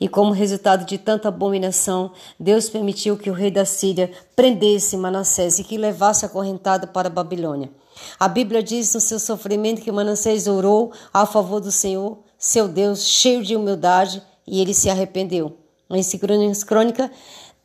E 0.00 0.08
como 0.08 0.32
resultado 0.32 0.84
de 0.84 0.96
tanta 0.96 1.28
abominação, 1.28 2.12
Deus 2.38 2.68
permitiu 2.68 3.16
que 3.16 3.30
o 3.30 3.34
rei 3.34 3.50
da 3.50 3.64
Síria 3.64 4.10
prendesse 4.36 4.96
Manassés 4.96 5.58
e 5.58 5.64
que 5.64 5.76
levasse 5.76 6.24
acorrentado 6.24 6.88
para 6.88 7.08
a 7.08 7.10
Babilônia. 7.10 7.70
A 8.18 8.28
Bíblia 8.28 8.62
diz 8.62 8.94
no 8.94 9.00
seu 9.00 9.18
sofrimento 9.18 9.82
que 9.82 9.90
Manassés 9.90 10.46
orou 10.46 10.92
a 11.12 11.26
favor 11.26 11.60
do 11.60 11.72
Senhor, 11.72 12.18
seu 12.38 12.68
Deus, 12.68 13.02
cheio 13.02 13.42
de 13.42 13.56
humildade, 13.56 14.22
e 14.46 14.60
ele 14.60 14.72
se 14.72 14.88
arrependeu. 14.88 15.56
Em 15.90 16.02
2 16.02 16.64
Crônicas 16.64 17.10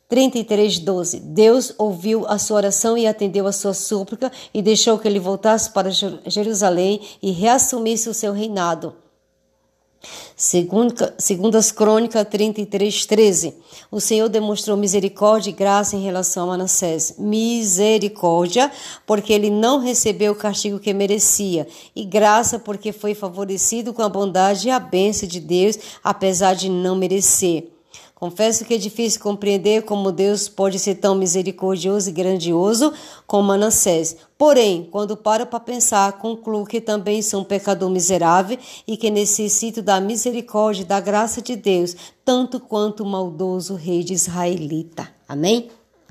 33, 0.08 0.80
12. 0.80 1.20
Deus 1.20 1.74
ouviu 1.78 2.26
a 2.26 2.38
sua 2.38 2.58
oração 2.58 2.96
e 2.96 3.06
atendeu 3.06 3.46
a 3.46 3.52
sua 3.52 3.72
súplica 3.72 4.30
e 4.52 4.60
deixou 4.60 4.98
que 4.98 5.08
ele 5.08 5.18
voltasse 5.18 5.70
para 5.70 5.90
Jerusalém 5.90 7.00
e 7.22 7.30
reassumisse 7.30 8.08
o 8.08 8.14
seu 8.14 8.32
reinado. 8.32 9.03
Segunda, 10.36 11.14
segundas 11.18 11.70
Crônicas 11.70 12.26
33, 12.28 13.06
13. 13.06 13.54
O 13.90 14.00
Senhor 14.00 14.28
demonstrou 14.28 14.76
misericórdia 14.76 15.50
e 15.50 15.52
graça 15.52 15.96
em 15.96 16.02
relação 16.02 16.44
a 16.44 16.46
Manassés. 16.48 17.14
Misericórdia, 17.18 18.70
porque 19.06 19.32
ele 19.32 19.50
não 19.50 19.78
recebeu 19.78 20.32
o 20.32 20.36
castigo 20.36 20.78
que 20.78 20.92
merecia, 20.92 21.66
e 21.94 22.04
graça, 22.04 22.58
porque 22.58 22.92
foi 22.92 23.14
favorecido 23.14 23.92
com 23.92 24.02
a 24.02 24.08
bondade 24.08 24.68
e 24.68 24.70
a 24.70 24.80
bênção 24.80 25.28
de 25.28 25.40
Deus, 25.40 25.78
apesar 26.02 26.54
de 26.54 26.68
não 26.68 26.96
merecer. 26.96 27.73
Confesso 28.14 28.64
que 28.64 28.74
é 28.74 28.78
difícil 28.78 29.20
compreender 29.20 29.82
como 29.82 30.12
Deus 30.12 30.48
pode 30.48 30.78
ser 30.78 30.94
tão 30.94 31.16
misericordioso 31.16 32.08
e 32.08 32.12
grandioso 32.12 32.92
como 33.26 33.48
Manassés. 33.48 34.16
Porém, 34.38 34.88
quando 34.90 35.16
paro 35.16 35.46
para 35.46 35.58
pensar, 35.58 36.12
concluo 36.12 36.64
que 36.64 36.80
também 36.80 37.20
sou 37.20 37.40
um 37.40 37.44
pecador 37.44 37.90
miserável 37.90 38.56
e 38.86 38.96
que 38.96 39.10
necessito 39.10 39.82
da 39.82 40.00
misericórdia 40.00 40.82
e 40.82 40.86
da 40.86 41.00
graça 41.00 41.42
de 41.42 41.56
Deus, 41.56 41.96
tanto 42.24 42.60
quanto 42.60 43.02
o 43.02 43.06
maldoso 43.06 43.74
rei 43.74 44.04
de 44.04 44.14
Israelita. 44.14 45.08
Amém? 45.28 45.68